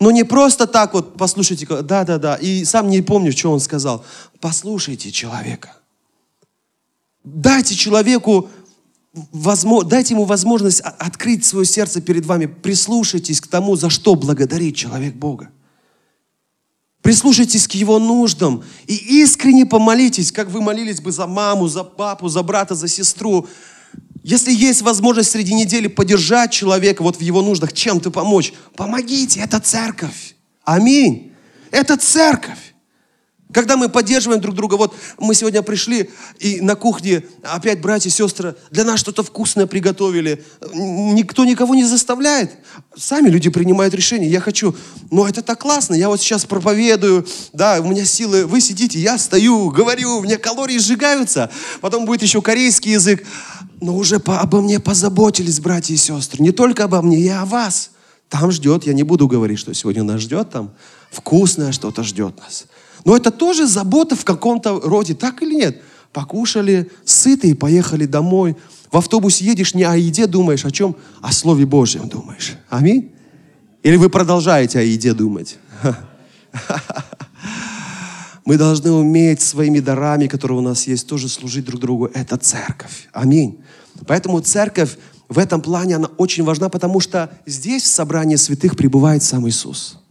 Но 0.00 0.10
не 0.10 0.24
просто 0.24 0.66
так 0.66 0.94
вот, 0.94 1.16
послушайте, 1.16 1.64
да-да-да, 1.66 2.34
и 2.34 2.64
сам 2.64 2.88
не 2.88 3.00
помню, 3.02 3.30
что 3.30 3.52
он 3.52 3.60
сказал. 3.60 4.04
Послушайте 4.40 5.12
человека. 5.12 5.76
Дайте 7.22 7.76
человеку, 7.76 8.48
дайте 9.84 10.14
ему 10.14 10.24
возможность 10.24 10.80
открыть 10.80 11.44
свое 11.44 11.64
сердце 11.64 12.00
перед 12.00 12.26
вами. 12.26 12.46
Прислушайтесь 12.46 13.40
к 13.40 13.46
тому, 13.46 13.76
за 13.76 13.90
что 13.90 14.16
благодарит 14.16 14.74
человек 14.74 15.14
Бога. 15.14 15.50
Прислушайтесь 17.02 17.66
к 17.66 17.72
его 17.72 17.98
нуждам 17.98 18.62
и 18.86 18.94
искренне 18.94 19.66
помолитесь, 19.66 20.30
как 20.30 20.48
вы 20.48 20.60
молились 20.60 21.00
бы 21.00 21.10
за 21.10 21.26
маму, 21.26 21.66
за 21.66 21.82
папу, 21.82 22.28
за 22.28 22.42
брата, 22.44 22.76
за 22.76 22.86
сестру. 22.86 23.48
Если 24.22 24.52
есть 24.52 24.82
возможность 24.82 25.32
среди 25.32 25.52
недели 25.52 25.88
поддержать 25.88 26.52
человека 26.52 27.02
вот 27.02 27.16
в 27.16 27.20
его 27.20 27.42
нуждах, 27.42 27.72
чем-то 27.72 28.12
помочь, 28.12 28.52
помогите, 28.76 29.40
это 29.40 29.58
церковь. 29.58 30.36
Аминь. 30.64 31.32
Это 31.72 31.96
церковь. 31.96 32.71
Когда 33.52 33.76
мы 33.76 33.88
поддерживаем 33.88 34.40
друг 34.40 34.54
друга, 34.54 34.76
вот 34.76 34.94
мы 35.18 35.34
сегодня 35.34 35.62
пришли, 35.62 36.10
и 36.38 36.60
на 36.60 36.74
кухне 36.74 37.22
опять 37.42 37.80
братья 37.80 38.10
сестры 38.10 38.56
для 38.70 38.84
нас 38.84 39.00
что-то 39.00 39.22
вкусное 39.22 39.66
приготовили. 39.66 40.42
Никто 40.72 41.44
никого 41.44 41.74
не 41.74 41.84
заставляет. 41.84 42.52
Сами 42.96 43.28
люди 43.28 43.50
принимают 43.50 43.94
решение. 43.94 44.30
Я 44.30 44.40
хочу, 44.40 44.74
ну 45.10 45.26
это 45.26 45.42
так 45.42 45.60
классно, 45.60 45.94
я 45.94 46.08
вот 46.08 46.20
сейчас 46.20 46.44
проповедую, 46.44 47.26
да, 47.52 47.80
у 47.80 47.88
меня 47.88 48.04
силы, 48.04 48.46
вы 48.46 48.60
сидите, 48.60 48.98
я 48.98 49.18
стою, 49.18 49.70
говорю, 49.70 50.18
у 50.18 50.22
меня 50.22 50.38
калории 50.38 50.78
сжигаются. 50.78 51.50
Потом 51.80 52.06
будет 52.06 52.22
еще 52.22 52.40
корейский 52.40 52.92
язык. 52.92 53.24
Но 53.80 53.96
уже 53.96 54.20
по, 54.20 54.38
обо 54.38 54.60
мне 54.60 54.78
позаботились 54.78 55.58
братья 55.60 55.92
и 55.92 55.96
сестры. 55.96 56.42
Не 56.42 56.52
только 56.52 56.84
обо 56.84 57.02
мне, 57.02 57.18
и 57.18 57.28
о 57.28 57.44
вас. 57.44 57.90
Там 58.28 58.50
ждет, 58.50 58.84
я 58.84 58.94
не 58.94 59.02
буду 59.02 59.26
говорить, 59.26 59.58
что 59.58 59.74
сегодня 59.74 60.04
нас 60.04 60.20
ждет 60.20 60.50
там. 60.50 60.70
Вкусное 61.10 61.72
что-то 61.72 62.02
ждет 62.02 62.38
нас. 62.38 62.64
Но 63.04 63.16
это 63.16 63.30
тоже 63.30 63.66
забота 63.66 64.16
в 64.16 64.24
каком-то 64.24 64.80
роде, 64.80 65.14
так 65.14 65.42
или 65.42 65.54
нет? 65.54 65.82
Покушали, 66.12 66.90
сыты 67.04 67.50
и 67.50 67.54
поехали 67.54 68.06
домой. 68.06 68.56
В 68.90 68.96
автобусе 68.96 69.44
едешь, 69.44 69.74
не 69.74 69.84
о 69.84 69.96
еде 69.96 70.26
думаешь, 70.26 70.64
о 70.64 70.70
чем? 70.70 70.94
О 71.20 71.32
Слове 71.32 71.66
Божьем 71.66 72.08
думаешь. 72.08 72.54
Аминь? 72.68 73.10
Или 73.82 73.96
вы 73.96 74.08
продолжаете 74.10 74.78
о 74.78 74.82
еде 74.82 75.14
думать? 75.14 75.58
Мы 78.44 78.58
должны 78.58 78.90
уметь 78.90 79.40
своими 79.40 79.78
дарами, 79.78 80.26
которые 80.26 80.58
у 80.58 80.62
нас 80.62 80.86
есть, 80.88 81.06
тоже 81.06 81.28
служить 81.28 81.64
друг 81.64 81.80
другу. 81.80 82.06
Это 82.12 82.36
церковь. 82.36 83.08
Аминь. 83.12 83.60
Поэтому 84.06 84.40
церковь 84.40 84.96
в 85.28 85.38
этом 85.38 85.60
плане, 85.60 85.96
она 85.96 86.08
очень 86.18 86.44
важна, 86.44 86.68
потому 86.68 87.00
что 87.00 87.30
здесь 87.46 87.84
в 87.84 87.86
собрании 87.86 88.36
святых 88.36 88.76
пребывает 88.76 89.22
сам 89.22 89.48
Иисус 89.48 90.01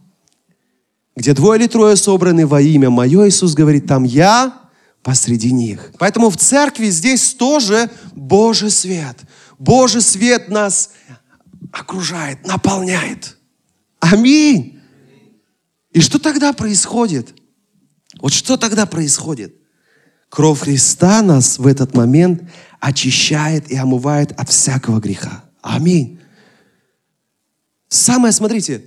где 1.16 1.34
двое 1.34 1.60
или 1.60 1.66
трое 1.68 1.96
собраны 1.96 2.46
во 2.46 2.60
имя 2.60 2.90
Мое, 2.90 3.28
Иисус 3.28 3.54
говорит, 3.54 3.86
там 3.86 4.04
я 4.04 4.62
посреди 5.02 5.52
них. 5.52 5.92
Поэтому 5.98 6.30
в 6.30 6.36
церкви 6.36 6.86
здесь 6.86 7.34
тоже 7.34 7.90
Божий 8.14 8.70
свет. 8.70 9.18
Божий 9.58 10.00
свет 10.00 10.48
нас 10.48 10.90
окружает, 11.72 12.46
наполняет. 12.46 13.36
Аминь. 14.00 14.80
И 15.92 16.00
что 16.00 16.18
тогда 16.18 16.52
происходит? 16.52 17.34
Вот 18.20 18.32
что 18.32 18.56
тогда 18.56 18.86
происходит? 18.86 19.54
Кровь 20.28 20.60
Христа 20.60 21.20
нас 21.20 21.58
в 21.58 21.66
этот 21.66 21.94
момент 21.94 22.42
очищает 22.80 23.70
и 23.70 23.76
омывает 23.76 24.32
от 24.32 24.48
всякого 24.48 24.98
греха. 24.98 25.44
Аминь. 25.60 26.18
Самое, 27.88 28.32
смотрите, 28.32 28.82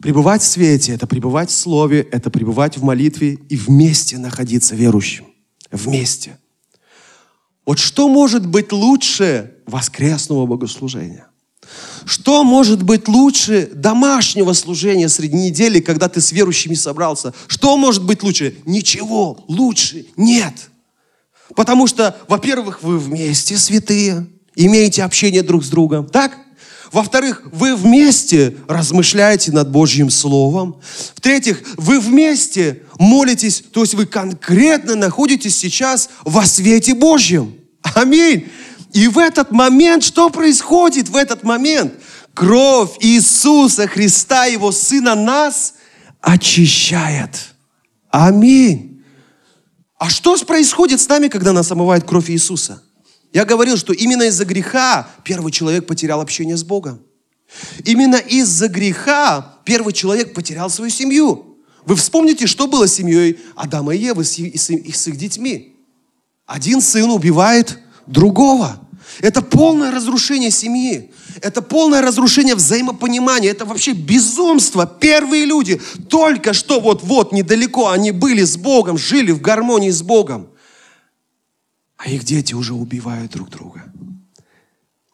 Пребывать 0.00 0.42
в 0.42 0.46
свете– 0.46 0.92
это 0.94 1.06
пребывать 1.06 1.50
в 1.50 1.54
Слове, 1.54 2.00
это 2.10 2.30
пребывать 2.30 2.78
в 2.78 2.82
молитве 2.82 3.38
и 3.48 3.56
вместе 3.56 4.16
находиться 4.16 4.74
верующим. 4.74 5.26
Вместе. 5.70 6.38
Вот 7.66 7.78
что 7.78 8.08
может 8.08 8.46
быть 8.46 8.72
лучше 8.72 9.54
воскресного 9.66 10.46
богослужения? 10.46 11.26
Что 12.06 12.42
может 12.44 12.82
быть 12.82 13.08
лучше 13.08 13.70
домашнего 13.74 14.54
служения 14.54 15.08
среди 15.08 15.36
недели, 15.36 15.80
когда 15.80 16.08
ты 16.08 16.20
с 16.20 16.32
верующими 16.32 16.74
собрался? 16.74 17.34
Что 17.46 17.76
может 17.76 18.04
быть 18.04 18.22
лучше? 18.22 18.56
Ничего 18.64 19.44
лучше 19.48 20.06
нет. 20.16 20.54
Потому 21.54 21.86
что, 21.86 22.16
во-первых, 22.26 22.82
вы 22.82 22.98
вместе 22.98 23.58
святые, 23.58 24.26
имеете 24.56 25.04
общение 25.04 25.42
друг 25.42 25.62
с 25.62 25.68
другом, 25.68 26.06
так? 26.06 26.38
Во-вторых, 26.92 27.42
вы 27.52 27.76
вместе 27.76 28.56
размышляете 28.66 29.52
над 29.52 29.70
Божьим 29.70 30.10
Словом. 30.10 30.80
В-третьих, 31.14 31.62
вы 31.76 32.00
вместе 32.00 32.82
молитесь, 32.98 33.62
то 33.72 33.82
есть 33.82 33.94
вы 33.94 34.06
конкретно 34.06 34.96
находитесь 34.96 35.56
сейчас 35.56 36.10
во 36.24 36.44
свете 36.44 36.94
Божьем. 36.94 37.54
Аминь. 37.94 38.48
И 38.92 39.06
в 39.06 39.18
этот 39.18 39.52
момент, 39.52 40.02
что 40.02 40.30
происходит 40.30 41.08
в 41.08 41.16
этот 41.16 41.44
момент? 41.44 41.94
Кровь 42.34 42.96
Иисуса 43.00 43.86
Христа, 43.86 44.46
Его 44.46 44.72
Сына, 44.72 45.14
нас 45.14 45.74
очищает. 46.20 47.54
Аминь. 48.10 49.04
А 49.98 50.10
что 50.10 50.36
происходит 50.38 51.00
с 51.00 51.08
нами, 51.08 51.28
когда 51.28 51.52
нас 51.52 51.70
омывает 51.70 52.04
кровь 52.04 52.30
Иисуса? 52.30 52.82
Я 53.32 53.44
говорил, 53.44 53.76
что 53.76 53.92
именно 53.92 54.24
из-за 54.24 54.44
греха 54.44 55.08
первый 55.24 55.52
человек 55.52 55.86
потерял 55.86 56.20
общение 56.20 56.56
с 56.56 56.64
Богом. 56.64 57.00
Именно 57.84 58.16
из-за 58.16 58.68
греха 58.68 59.58
первый 59.64 59.92
человек 59.92 60.34
потерял 60.34 60.70
свою 60.70 60.90
семью. 60.90 61.58
Вы 61.84 61.96
вспомните, 61.96 62.46
что 62.46 62.66
было 62.66 62.86
с 62.86 62.94
семьей 62.94 63.38
Адама 63.54 63.94
и 63.94 63.98
Евы, 63.98 64.24
с, 64.24 64.38
их 64.38 65.16
детьми. 65.16 65.76
Один 66.46 66.80
сын 66.80 67.10
убивает 67.10 67.78
другого. 68.06 68.80
Это 69.20 69.42
полное 69.42 69.90
разрушение 69.90 70.50
семьи. 70.50 71.12
Это 71.40 71.62
полное 71.62 72.02
разрушение 72.02 72.54
взаимопонимания. 72.54 73.50
Это 73.50 73.64
вообще 73.64 73.92
безумство. 73.92 74.86
Первые 74.86 75.44
люди 75.44 75.80
только 76.08 76.52
что 76.52 76.80
вот-вот 76.80 77.32
недалеко 77.32 77.88
они 77.88 78.10
были 78.10 78.42
с 78.42 78.56
Богом, 78.56 78.98
жили 78.98 79.30
в 79.30 79.40
гармонии 79.40 79.90
с 79.90 80.02
Богом 80.02 80.48
а 82.02 82.08
их 82.08 82.24
дети 82.24 82.54
уже 82.54 82.72
убивают 82.72 83.32
друг 83.32 83.50
друга. 83.50 83.92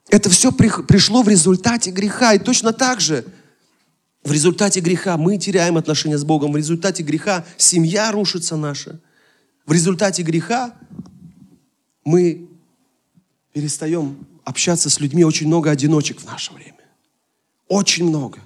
Это 0.08 0.30
все 0.30 0.52
пришло 0.52 1.22
в 1.22 1.28
результате 1.28 1.90
греха. 1.90 2.34
И 2.34 2.38
точно 2.38 2.72
так 2.72 3.00
же 3.00 3.24
в 4.22 4.30
результате 4.30 4.78
греха 4.78 5.16
мы 5.16 5.36
теряем 5.36 5.76
отношения 5.76 6.16
с 6.16 6.22
Богом. 6.22 6.52
В 6.52 6.56
результате 6.56 7.02
греха 7.02 7.44
семья 7.56 8.12
рушится 8.12 8.56
наша. 8.56 9.00
В 9.66 9.72
результате 9.72 10.22
греха 10.22 10.74
мы 12.04 12.48
перестаем 13.52 14.24
общаться 14.44 14.88
с 14.88 15.00
людьми. 15.00 15.24
Очень 15.24 15.48
много 15.48 15.72
одиночек 15.72 16.20
в 16.20 16.24
наше 16.24 16.52
время. 16.52 16.84
Очень 17.66 18.08
много. 18.08 18.38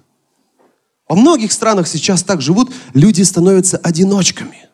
Во 1.06 1.14
многих 1.14 1.52
странах 1.52 1.86
сейчас 1.86 2.22
так 2.22 2.40
живут, 2.40 2.72
люди 2.94 3.20
становятся 3.20 3.76
одиночками. 3.76 4.66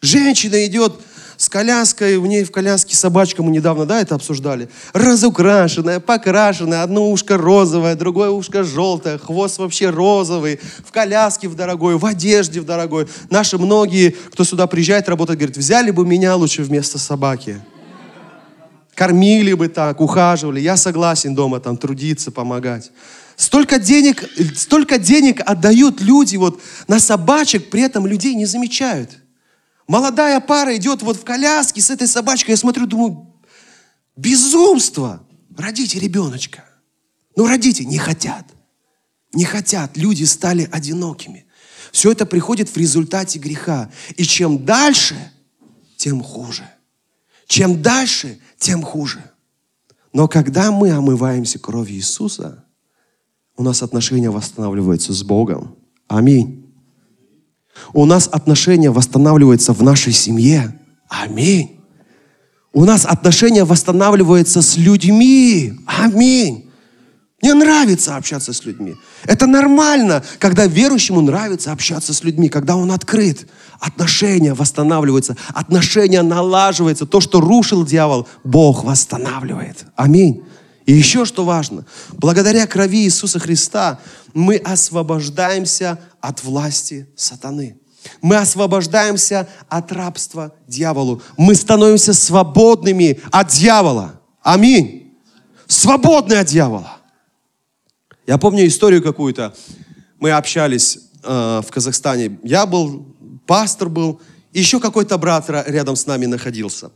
Женщина 0.00 0.64
идет 0.64 1.00
с 1.44 1.48
коляской, 1.50 2.16
в 2.16 2.26
ней 2.26 2.42
в 2.42 2.50
коляске 2.50 2.96
собачка, 2.96 3.42
мы 3.42 3.50
недавно, 3.50 3.84
да, 3.84 4.00
это 4.00 4.14
обсуждали, 4.14 4.70
разукрашенная, 4.94 6.00
покрашенная, 6.00 6.82
одно 6.82 7.10
ушко 7.10 7.36
розовое, 7.36 7.96
другое 7.96 8.30
ушко 8.30 8.64
желтое, 8.64 9.18
хвост 9.18 9.58
вообще 9.58 9.90
розовый, 9.90 10.58
в 10.86 10.90
коляске 10.90 11.48
в 11.48 11.54
дорогой, 11.54 11.98
в 11.98 12.06
одежде 12.06 12.62
в 12.62 12.64
дорогой. 12.64 13.08
Наши 13.28 13.58
многие, 13.58 14.16
кто 14.32 14.42
сюда 14.42 14.66
приезжает 14.66 15.06
работать, 15.06 15.36
говорят, 15.36 15.58
взяли 15.58 15.90
бы 15.90 16.06
меня 16.06 16.34
лучше 16.34 16.62
вместо 16.62 16.98
собаки. 16.98 17.60
Кормили 18.94 19.52
бы 19.52 19.68
так, 19.68 20.00
ухаживали. 20.00 20.60
Я 20.60 20.78
согласен 20.78 21.34
дома 21.34 21.60
там 21.60 21.76
трудиться, 21.76 22.30
помогать. 22.30 22.90
Столько 23.36 23.78
денег, 23.78 24.24
столько 24.56 24.96
денег 24.96 25.42
отдают 25.44 26.00
люди 26.00 26.36
вот 26.36 26.62
на 26.88 27.00
собачек, 27.00 27.68
при 27.68 27.82
этом 27.82 28.06
людей 28.06 28.34
не 28.34 28.46
замечают– 28.46 29.10
Молодая 29.86 30.40
пара 30.40 30.76
идет 30.76 31.02
вот 31.02 31.16
в 31.16 31.24
коляске 31.24 31.80
с 31.80 31.90
этой 31.90 32.08
собачкой. 32.08 32.52
Я 32.52 32.56
смотрю, 32.56 32.86
думаю, 32.86 33.34
безумство. 34.16 35.26
Родите 35.56 35.98
ребеночка. 35.98 36.64
Ну, 37.36 37.46
родите, 37.46 37.84
не 37.84 37.98
хотят. 37.98 38.46
Не 39.32 39.44
хотят. 39.44 39.96
Люди 39.96 40.24
стали 40.24 40.68
одинокими. 40.72 41.46
Все 41.92 42.12
это 42.12 42.26
приходит 42.26 42.68
в 42.68 42.76
результате 42.76 43.38
греха. 43.38 43.90
И 44.16 44.24
чем 44.24 44.64
дальше, 44.64 45.16
тем 45.96 46.22
хуже. 46.22 46.68
Чем 47.46 47.82
дальше, 47.82 48.38
тем 48.58 48.82
хуже. 48.82 49.30
Но 50.12 50.28
когда 50.28 50.70
мы 50.72 50.90
омываемся 50.90 51.58
кровью 51.58 51.96
Иисуса, 51.96 52.64
у 53.56 53.62
нас 53.62 53.82
отношения 53.82 54.30
восстанавливаются 54.30 55.12
с 55.12 55.22
Богом. 55.22 55.76
Аминь. 56.08 56.63
У 57.92 58.04
нас 58.06 58.28
отношения 58.30 58.90
восстанавливаются 58.90 59.72
в 59.72 59.82
нашей 59.82 60.12
семье. 60.12 60.78
Аминь. 61.08 61.80
У 62.72 62.84
нас 62.84 63.06
отношения 63.06 63.64
восстанавливаются 63.64 64.62
с 64.62 64.76
людьми. 64.76 65.74
Аминь. 65.86 66.70
Мне 67.44 67.52
нравится 67.52 68.16
общаться 68.16 68.54
с 68.54 68.64
людьми. 68.64 68.96
Это 69.24 69.46
нормально, 69.46 70.24
когда 70.38 70.66
верующему 70.66 71.20
нравится 71.20 71.72
общаться 71.72 72.14
с 72.14 72.24
людьми, 72.24 72.48
когда 72.48 72.74
он 72.74 72.90
открыт. 72.90 73.46
Отношения 73.80 74.54
восстанавливаются, 74.54 75.36
отношения 75.52 76.22
налаживаются. 76.22 77.04
То, 77.04 77.20
что 77.20 77.40
рушил 77.40 77.84
дьявол, 77.84 78.26
Бог 78.44 78.82
восстанавливает. 78.84 79.84
Аминь. 79.94 80.42
И 80.86 80.94
еще 80.94 81.24
что 81.26 81.44
важно, 81.44 81.84
благодаря 82.12 82.66
крови 82.66 83.04
Иисуса 83.04 83.38
Христа 83.38 84.00
мы 84.32 84.56
освобождаемся 84.56 85.98
от 86.24 86.42
власти 86.42 87.06
сатаны. 87.16 87.78
Мы 88.22 88.36
освобождаемся 88.36 89.46
от 89.68 89.92
рабства 89.92 90.54
дьяволу. 90.66 91.20
Мы 91.36 91.54
становимся 91.54 92.14
свободными 92.14 93.20
от 93.30 93.48
дьявола. 93.48 94.20
Аминь. 94.42 95.14
Свободны 95.66 96.34
от 96.34 96.46
дьявола. 96.46 96.96
Я 98.26 98.38
помню 98.38 98.66
историю 98.66 99.02
какую-то. 99.02 99.54
Мы 100.18 100.30
общались 100.30 100.98
э, 101.22 101.60
в 101.62 101.70
Казахстане. 101.70 102.38
Я 102.42 102.64
был 102.64 103.06
пастор 103.46 103.90
был, 103.90 104.18
еще 104.54 104.80
какой-то 104.80 105.18
брат 105.18 105.50
ра- 105.50 105.70
рядом 105.70 105.94
с 105.94 106.06
нами 106.06 106.24
находился. 106.24 106.90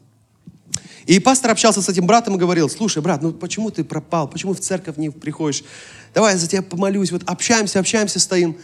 И 1.04 1.18
пастор 1.20 1.50
общался 1.50 1.82
с 1.82 1.88
этим 1.90 2.06
братом 2.06 2.36
и 2.36 2.38
говорил, 2.38 2.70
слушай, 2.70 3.02
брат, 3.02 3.20
ну 3.20 3.32
почему 3.32 3.70
ты 3.70 3.84
пропал, 3.84 4.28
почему 4.28 4.54
в 4.54 4.60
церковь 4.60 4.96
не 4.96 5.10
приходишь? 5.10 5.64
Давай 6.14 6.32
я 6.32 6.38
за 6.38 6.46
тебя 6.46 6.62
помолюсь, 6.62 7.12
вот 7.12 7.22
общаемся, 7.26 7.78
общаемся, 7.78 8.20
стоим. 8.20 8.56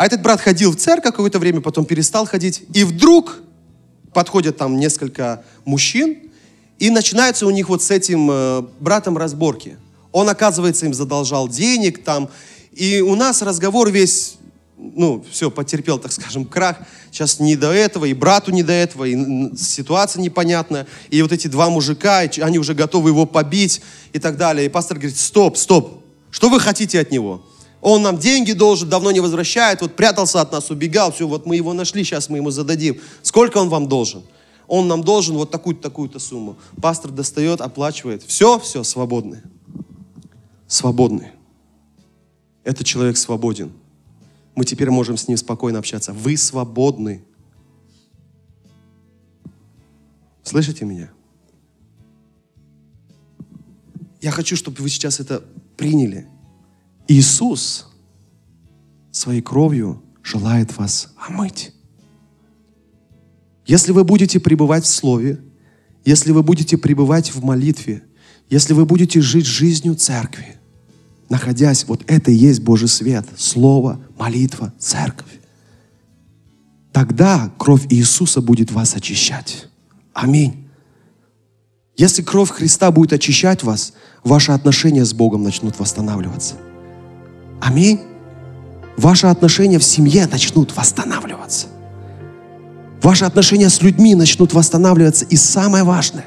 А 0.00 0.06
этот 0.06 0.22
брат 0.22 0.40
ходил 0.40 0.72
в 0.72 0.76
церковь 0.76 1.12
какое-то 1.12 1.38
время, 1.38 1.60
потом 1.60 1.84
перестал 1.84 2.24
ходить. 2.24 2.62
И 2.72 2.84
вдруг 2.84 3.42
подходят 4.14 4.56
там 4.56 4.78
несколько 4.78 5.44
мужчин, 5.66 6.16
и 6.78 6.88
начинаются 6.88 7.46
у 7.46 7.50
них 7.50 7.68
вот 7.68 7.82
с 7.82 7.90
этим 7.90 8.30
э, 8.30 8.62
братом 8.80 9.18
разборки. 9.18 9.76
Он, 10.10 10.30
оказывается, 10.30 10.86
им 10.86 10.94
задолжал 10.94 11.48
денег 11.48 12.02
там. 12.02 12.30
И 12.72 13.02
у 13.02 13.14
нас 13.14 13.42
разговор 13.42 13.90
весь, 13.90 14.38
ну, 14.78 15.22
все, 15.30 15.50
потерпел, 15.50 15.98
так 15.98 16.12
скажем, 16.12 16.46
крах. 16.46 16.78
Сейчас 17.12 17.38
не 17.38 17.54
до 17.54 17.70
этого, 17.70 18.06
и 18.06 18.14
брату 18.14 18.52
не 18.52 18.62
до 18.62 18.72
этого, 18.72 19.04
и 19.04 19.54
ситуация 19.54 20.22
непонятная. 20.22 20.86
И 21.10 21.20
вот 21.20 21.32
эти 21.32 21.46
два 21.46 21.68
мужика, 21.68 22.20
они 22.20 22.58
уже 22.58 22.72
готовы 22.72 23.10
его 23.10 23.26
побить 23.26 23.82
и 24.14 24.18
так 24.18 24.38
далее. 24.38 24.64
И 24.64 24.70
пастор 24.70 24.96
говорит, 24.96 25.18
стоп, 25.18 25.58
стоп, 25.58 26.02
что 26.30 26.48
вы 26.48 26.58
хотите 26.58 26.98
от 26.98 27.10
него? 27.10 27.42
Он 27.80 28.02
нам 28.02 28.18
деньги 28.18 28.52
должен, 28.52 28.88
давно 28.88 29.10
не 29.10 29.20
возвращает, 29.20 29.80
вот 29.80 29.96
прятался 29.96 30.40
от 30.40 30.52
нас, 30.52 30.70
убегал, 30.70 31.12
все, 31.12 31.26
вот 31.26 31.46
мы 31.46 31.56
его 31.56 31.72
нашли, 31.72 32.04
сейчас 32.04 32.28
мы 32.28 32.38
ему 32.38 32.50
зададим. 32.50 33.00
Сколько 33.22 33.58
он 33.58 33.68
вам 33.68 33.88
должен? 33.88 34.22
Он 34.66 34.86
нам 34.86 35.02
должен 35.02 35.36
вот 35.36 35.50
такую-то, 35.50 35.82
такую-то 35.82 36.18
сумму. 36.18 36.56
Пастор 36.80 37.10
достает, 37.10 37.60
оплачивает. 37.60 38.22
Все, 38.22 38.58
все, 38.60 38.84
свободны. 38.84 39.42
Свободны. 40.68 41.32
Этот 42.62 42.86
человек 42.86 43.16
свободен. 43.16 43.72
Мы 44.54 44.64
теперь 44.64 44.90
можем 44.90 45.16
с 45.16 45.26
ним 45.26 45.36
спокойно 45.38 45.78
общаться. 45.78 46.12
Вы 46.12 46.36
свободны. 46.36 47.24
Слышите 50.44 50.84
меня? 50.84 51.10
Я 54.20 54.30
хочу, 54.30 54.54
чтобы 54.54 54.82
вы 54.82 54.88
сейчас 54.88 55.18
это 55.18 55.42
приняли. 55.76 56.29
Иисус 57.08 57.88
своей 59.10 59.42
кровью 59.42 60.02
желает 60.22 60.76
вас 60.76 61.12
омыть. 61.16 61.72
Если 63.66 63.92
вы 63.92 64.04
будете 64.04 64.40
пребывать 64.40 64.84
в 64.84 64.88
Слове, 64.88 65.40
если 66.04 66.32
вы 66.32 66.42
будете 66.42 66.78
пребывать 66.78 67.34
в 67.34 67.44
молитве, 67.44 68.02
если 68.48 68.72
вы 68.72 68.84
будете 68.84 69.20
жить 69.20 69.46
жизнью 69.46 69.94
церкви, 69.94 70.56
находясь, 71.28 71.84
вот 71.84 72.02
это 72.06 72.30
и 72.30 72.34
есть 72.34 72.62
Божий 72.62 72.88
свет, 72.88 73.26
Слово, 73.36 74.00
молитва, 74.18 74.72
церковь, 74.78 75.40
тогда 76.92 77.52
кровь 77.58 77.86
Иисуса 77.90 78.40
будет 78.40 78.72
вас 78.72 78.96
очищать. 78.96 79.68
Аминь. 80.12 80.68
Если 81.96 82.22
кровь 82.22 82.50
Христа 82.50 82.90
будет 82.90 83.12
очищать 83.12 83.62
вас, 83.62 83.92
ваши 84.24 84.52
отношения 84.52 85.04
с 85.04 85.12
Богом 85.12 85.42
начнут 85.42 85.78
восстанавливаться. 85.78 86.56
Аминь. 87.60 88.00
Ваши 88.96 89.26
отношения 89.26 89.78
в 89.78 89.84
семье 89.84 90.26
начнут 90.26 90.76
восстанавливаться. 90.76 91.66
Ваши 93.02 93.24
отношения 93.24 93.70
с 93.70 93.80
людьми 93.82 94.14
начнут 94.14 94.52
восстанавливаться. 94.52 95.24
И 95.24 95.36
самое 95.36 95.84
важное, 95.84 96.26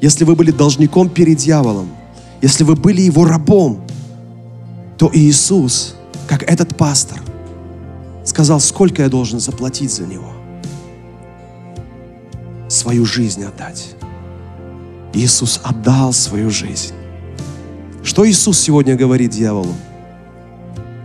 если 0.00 0.24
вы 0.24 0.34
были 0.34 0.50
должником 0.50 1.10
перед 1.10 1.38
дьяволом, 1.38 1.88
если 2.40 2.64
вы 2.64 2.74
были 2.74 3.00
его 3.00 3.24
рабом, 3.24 3.82
то 4.98 5.10
Иисус, 5.12 5.96
как 6.26 6.42
этот 6.42 6.76
пастор, 6.76 7.20
сказал, 8.24 8.60
сколько 8.60 9.02
я 9.02 9.08
должен 9.08 9.40
заплатить 9.40 9.92
за 9.92 10.06
него. 10.06 10.32
Свою 12.68 13.04
жизнь 13.04 13.44
отдать. 13.44 13.94
Иисус 15.12 15.60
отдал 15.62 16.12
свою 16.12 16.50
жизнь. 16.50 16.92
Что 18.06 18.26
Иисус 18.26 18.60
сегодня 18.60 18.94
говорит 18.94 19.32
дьяволу? 19.32 19.74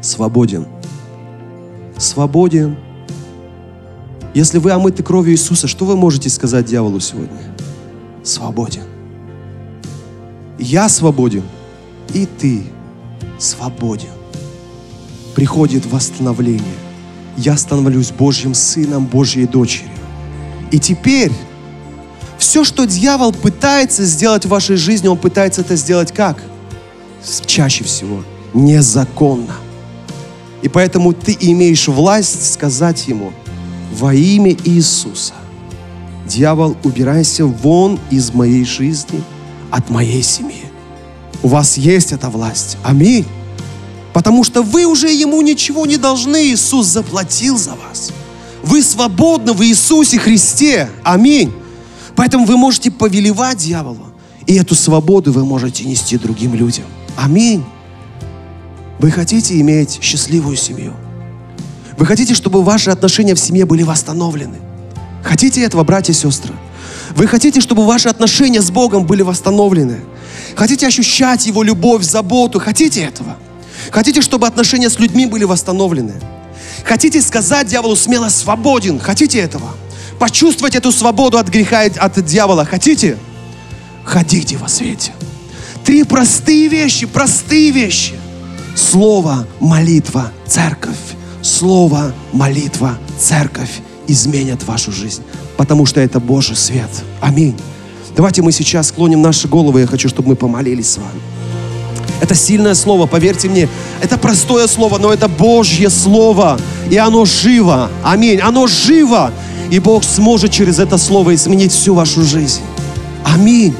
Свободен. 0.01 0.67
Свободен. 1.97 2.77
Если 4.35 4.59
вы 4.59 4.69
омыты 4.69 5.01
кровью 5.01 5.33
Иисуса, 5.33 5.67
что 5.67 5.85
вы 5.85 5.97
можете 5.97 6.29
сказать 6.29 6.67
дьяволу 6.67 6.99
сегодня? 6.99 7.39
Свободен. 8.23 8.83
Я 10.59 10.89
свободен, 10.89 11.41
и 12.13 12.27
ты 12.27 12.61
свободен. 13.39 14.13
Приходит 15.33 15.87
восстановление. 15.87 16.77
Я 17.35 17.57
становлюсь 17.57 18.11
Божьим 18.11 18.53
сыном, 18.53 19.07
Божьей 19.07 19.47
дочерью. 19.47 19.89
И 20.69 20.77
теперь 20.77 21.31
все, 22.37 22.63
что 22.63 22.85
дьявол 22.85 23.33
пытается 23.33 24.05
сделать 24.05 24.45
в 24.45 24.49
вашей 24.49 24.75
жизни, 24.75 25.07
он 25.07 25.17
пытается 25.17 25.61
это 25.61 25.75
сделать 25.75 26.11
как? 26.11 26.50
Чаще 27.45 27.83
всего 27.83 28.23
незаконно. 28.53 29.55
И 30.61 30.69
поэтому 30.69 31.13
ты 31.13 31.35
имеешь 31.39 31.87
власть 31.87 32.53
сказать 32.53 33.07
ему 33.07 33.33
во 33.93 34.13
имя 34.13 34.55
Иисуса, 34.63 35.33
дьявол, 36.25 36.77
убирайся 36.83 37.45
вон 37.45 37.99
из 38.09 38.33
моей 38.33 38.63
жизни, 38.63 39.21
от 39.69 39.89
моей 39.89 40.23
семьи. 40.23 40.65
У 41.43 41.47
вас 41.47 41.77
есть 41.77 42.11
эта 42.11 42.29
власть. 42.29 42.77
Аминь. 42.83 43.25
Потому 44.13 44.43
что 44.43 44.61
вы 44.61 44.85
уже 44.85 45.09
ему 45.09 45.41
ничего 45.41 45.85
не 45.85 45.97
должны. 45.97 46.47
Иисус 46.47 46.87
заплатил 46.87 47.57
за 47.57 47.71
вас. 47.71 48.11
Вы 48.63 48.83
свободны 48.83 49.53
в 49.53 49.63
Иисусе 49.63 50.19
Христе. 50.19 50.89
Аминь. 51.03 51.51
Поэтому 52.15 52.45
вы 52.45 52.57
можете 52.57 52.91
повелевать 52.91 53.57
дьяволу. 53.57 54.07
И 54.45 54.55
эту 54.55 54.75
свободу 54.75 55.31
вы 55.31 55.45
можете 55.45 55.85
нести 55.85 56.17
другим 56.17 56.53
людям. 56.53 56.85
Аминь. 57.17 57.63
Вы 58.99 59.11
хотите 59.11 59.59
иметь 59.59 59.99
счастливую 60.01 60.55
семью? 60.55 60.93
Вы 61.97 62.05
хотите, 62.05 62.33
чтобы 62.33 62.63
ваши 62.63 62.89
отношения 62.89 63.35
в 63.35 63.39
семье 63.39 63.65
были 63.65 63.83
восстановлены? 63.83 64.57
Хотите 65.23 65.61
этого, 65.63 65.83
братья 65.83 66.13
и 66.13 66.15
сестры? 66.15 66.53
Вы 67.15 67.27
хотите, 67.27 67.61
чтобы 67.61 67.85
ваши 67.85 68.09
отношения 68.09 68.61
с 68.61 68.71
Богом 68.71 69.05
были 69.05 69.21
восстановлены? 69.21 69.99
Хотите 70.55 70.87
ощущать 70.87 71.45
Его 71.45 71.63
любовь, 71.63 72.03
заботу? 72.03 72.59
Хотите 72.59 73.01
этого? 73.01 73.37
Хотите, 73.91 74.21
чтобы 74.21 74.47
отношения 74.47 74.89
с 74.89 74.99
людьми 74.99 75.25
были 75.25 75.43
восстановлены? 75.43 76.13
Хотите 76.85 77.21
сказать 77.21 77.67
дьяволу 77.67 77.95
смело 77.95 78.29
свободен? 78.29 78.99
Хотите 78.99 79.39
этого? 79.39 79.69
Почувствовать 80.19 80.75
эту 80.75 80.91
свободу 80.91 81.37
от 81.37 81.49
греха 81.49 81.83
и 81.83 81.89
от 81.89 82.23
дьявола? 82.23 82.65
Хотите? 82.65 83.17
Ходите 84.03 84.57
во 84.57 84.67
свете. 84.67 85.11
Три 85.85 86.03
простые 86.03 86.67
вещи, 86.67 87.05
простые 87.05 87.71
вещи. 87.71 88.13
Слово, 88.75 89.47
молитва, 89.59 90.31
церковь. 90.45 90.95
Слово, 91.41 92.13
молитва, 92.33 92.97
церковь 93.19 93.81
изменят 94.07 94.63
вашу 94.63 94.91
жизнь, 94.91 95.23
потому 95.57 95.85
что 95.85 95.99
это 95.99 96.19
Божий 96.19 96.55
свет. 96.55 96.89
Аминь. 97.19 97.55
Давайте 98.15 98.41
мы 98.41 98.51
сейчас 98.51 98.87
склоним 98.87 99.21
наши 99.21 99.47
головы. 99.47 99.81
Я 99.81 99.87
хочу, 99.87 100.09
чтобы 100.09 100.29
мы 100.29 100.35
помолились 100.35 100.91
с 100.91 100.97
вами. 100.97 101.21
Это 102.21 102.35
сильное 102.35 102.75
слово, 102.75 103.07
поверьте 103.07 103.49
мне. 103.49 103.67
Это 104.01 104.17
простое 104.17 104.67
слово, 104.67 104.99
но 104.99 105.11
это 105.11 105.27
Божье 105.27 105.89
слово. 105.89 106.59
И 106.89 106.97
оно 106.97 107.25
живо. 107.25 107.89
Аминь. 108.03 108.39
Оно 108.39 108.67
живо. 108.67 109.31
И 109.71 109.79
Бог 109.79 110.03
сможет 110.03 110.51
через 110.51 110.77
это 110.77 110.97
слово 110.97 111.33
изменить 111.33 111.71
всю 111.71 111.95
вашу 111.95 112.21
жизнь. 112.21 112.61
Аминь. 113.23 113.73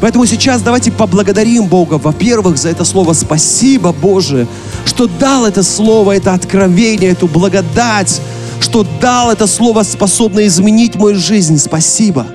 Поэтому 0.00 0.26
сейчас 0.26 0.62
давайте 0.62 0.92
поблагодарим 0.92 1.66
Бога, 1.66 1.94
во-первых, 1.94 2.56
за 2.56 2.68
это 2.68 2.84
слово. 2.84 3.14
Спасибо, 3.14 3.92
Боже, 3.92 4.46
что 4.84 5.06
дал 5.06 5.44
это 5.44 5.62
слово, 5.62 6.16
это 6.16 6.34
откровение, 6.34 7.10
эту 7.10 7.26
благодать, 7.26 8.20
что 8.60 8.86
дал 9.00 9.30
это 9.30 9.46
слово, 9.46 9.82
способное 9.82 10.46
изменить 10.46 10.94
мою 10.94 11.16
жизнь. 11.16 11.58
Спасибо. 11.58 12.26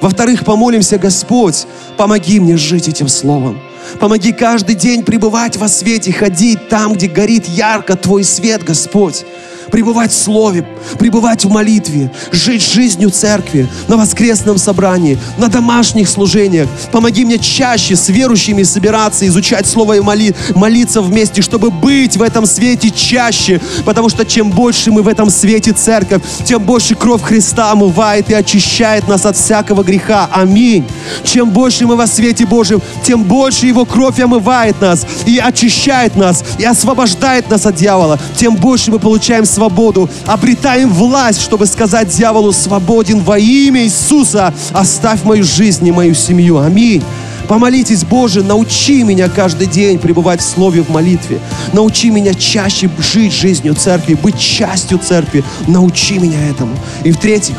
Во-вторых, 0.00 0.44
помолимся, 0.44 0.98
Господь, 0.98 1.66
помоги 1.96 2.40
мне 2.40 2.56
жить 2.56 2.88
этим 2.88 3.08
словом. 3.08 3.60
Помоги 4.00 4.32
каждый 4.32 4.74
день 4.74 5.02
пребывать 5.02 5.56
во 5.56 5.68
свете, 5.68 6.12
ходить 6.12 6.68
там, 6.68 6.94
где 6.94 7.06
горит 7.06 7.46
ярко 7.46 7.96
Твой 7.96 8.24
свет, 8.24 8.64
Господь. 8.64 9.24
Пребывать 9.70 10.12
в 10.12 10.16
Слове, 10.16 10.66
пребывать 10.98 11.44
в 11.44 11.50
молитве, 11.50 12.10
жить 12.32 12.62
жизнью 12.62 13.10
церкви, 13.10 13.68
на 13.88 13.96
воскресном 13.96 14.58
собрании, 14.58 15.18
на 15.38 15.48
домашних 15.48 16.08
служениях. 16.08 16.68
Помоги 16.92 17.24
мне 17.24 17.38
чаще 17.38 17.96
с 17.96 18.08
верующими 18.08 18.62
собираться, 18.62 19.26
изучать 19.26 19.66
Слово 19.66 19.94
и 19.94 20.00
моли, 20.00 20.34
молиться 20.54 21.00
вместе, 21.00 21.42
чтобы 21.42 21.70
быть 21.70 22.16
в 22.16 22.22
этом 22.22 22.46
свете 22.46 22.90
чаще. 22.90 23.60
Потому 23.84 24.08
что 24.08 24.24
чем 24.24 24.50
больше 24.50 24.90
мы 24.90 25.02
в 25.02 25.08
этом 25.08 25.30
свете 25.30 25.72
церковь, 25.72 26.22
тем 26.44 26.62
больше 26.62 26.94
кровь 26.94 27.22
Христа 27.22 27.72
омывает 27.72 28.30
и 28.30 28.34
очищает 28.34 29.08
нас 29.08 29.26
от 29.26 29.36
всякого 29.36 29.82
греха. 29.82 30.28
Аминь. 30.32 30.84
Чем 31.24 31.50
больше 31.50 31.86
мы 31.86 31.96
во 31.96 32.06
свете 32.06 32.46
Божьем, 32.46 32.80
тем 33.04 33.24
больше 33.24 33.66
Его 33.66 33.84
кровь 33.84 34.20
омывает 34.20 34.80
нас 34.80 35.06
и 35.26 35.38
очищает 35.38 36.16
нас, 36.16 36.44
и 36.58 36.64
освобождает 36.64 37.50
нас 37.50 37.66
от 37.66 37.76
дьявола. 37.76 38.18
Тем 38.36 38.56
больше 38.56 38.90
мы 38.90 38.98
получаем 38.98 39.44
свободу 39.44 39.63
свободу, 39.64 40.10
обретаем 40.26 40.90
власть, 40.92 41.40
чтобы 41.40 41.64
сказать 41.64 42.08
дьяволу 42.08 42.52
свободен 42.52 43.20
во 43.20 43.38
имя 43.38 43.84
Иисуса. 43.84 44.52
Оставь 44.72 45.24
мою 45.24 45.42
жизнь 45.42 45.86
и 45.86 45.92
мою 45.92 46.14
семью. 46.14 46.58
Аминь. 46.58 47.02
Помолитесь, 47.48 48.04
Боже, 48.04 48.42
научи 48.42 49.02
меня 49.02 49.30
каждый 49.30 49.66
день 49.66 49.98
пребывать 49.98 50.40
в 50.40 50.44
Слове, 50.44 50.82
в 50.82 50.90
молитве. 50.90 51.40
Научи 51.72 52.10
меня 52.10 52.34
чаще 52.34 52.90
жить 52.98 53.32
жизнью 53.32 53.74
церкви, 53.74 54.14
быть 54.14 54.38
частью 54.38 54.98
церкви. 54.98 55.42
Научи 55.66 56.18
меня 56.18 56.46
этому. 56.46 56.76
И 57.02 57.10
в-третьих, 57.10 57.56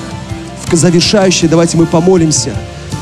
в 0.72 0.76
завершающее, 0.76 1.50
давайте 1.50 1.78
мы 1.78 1.88
помолимся. 1.88 2.54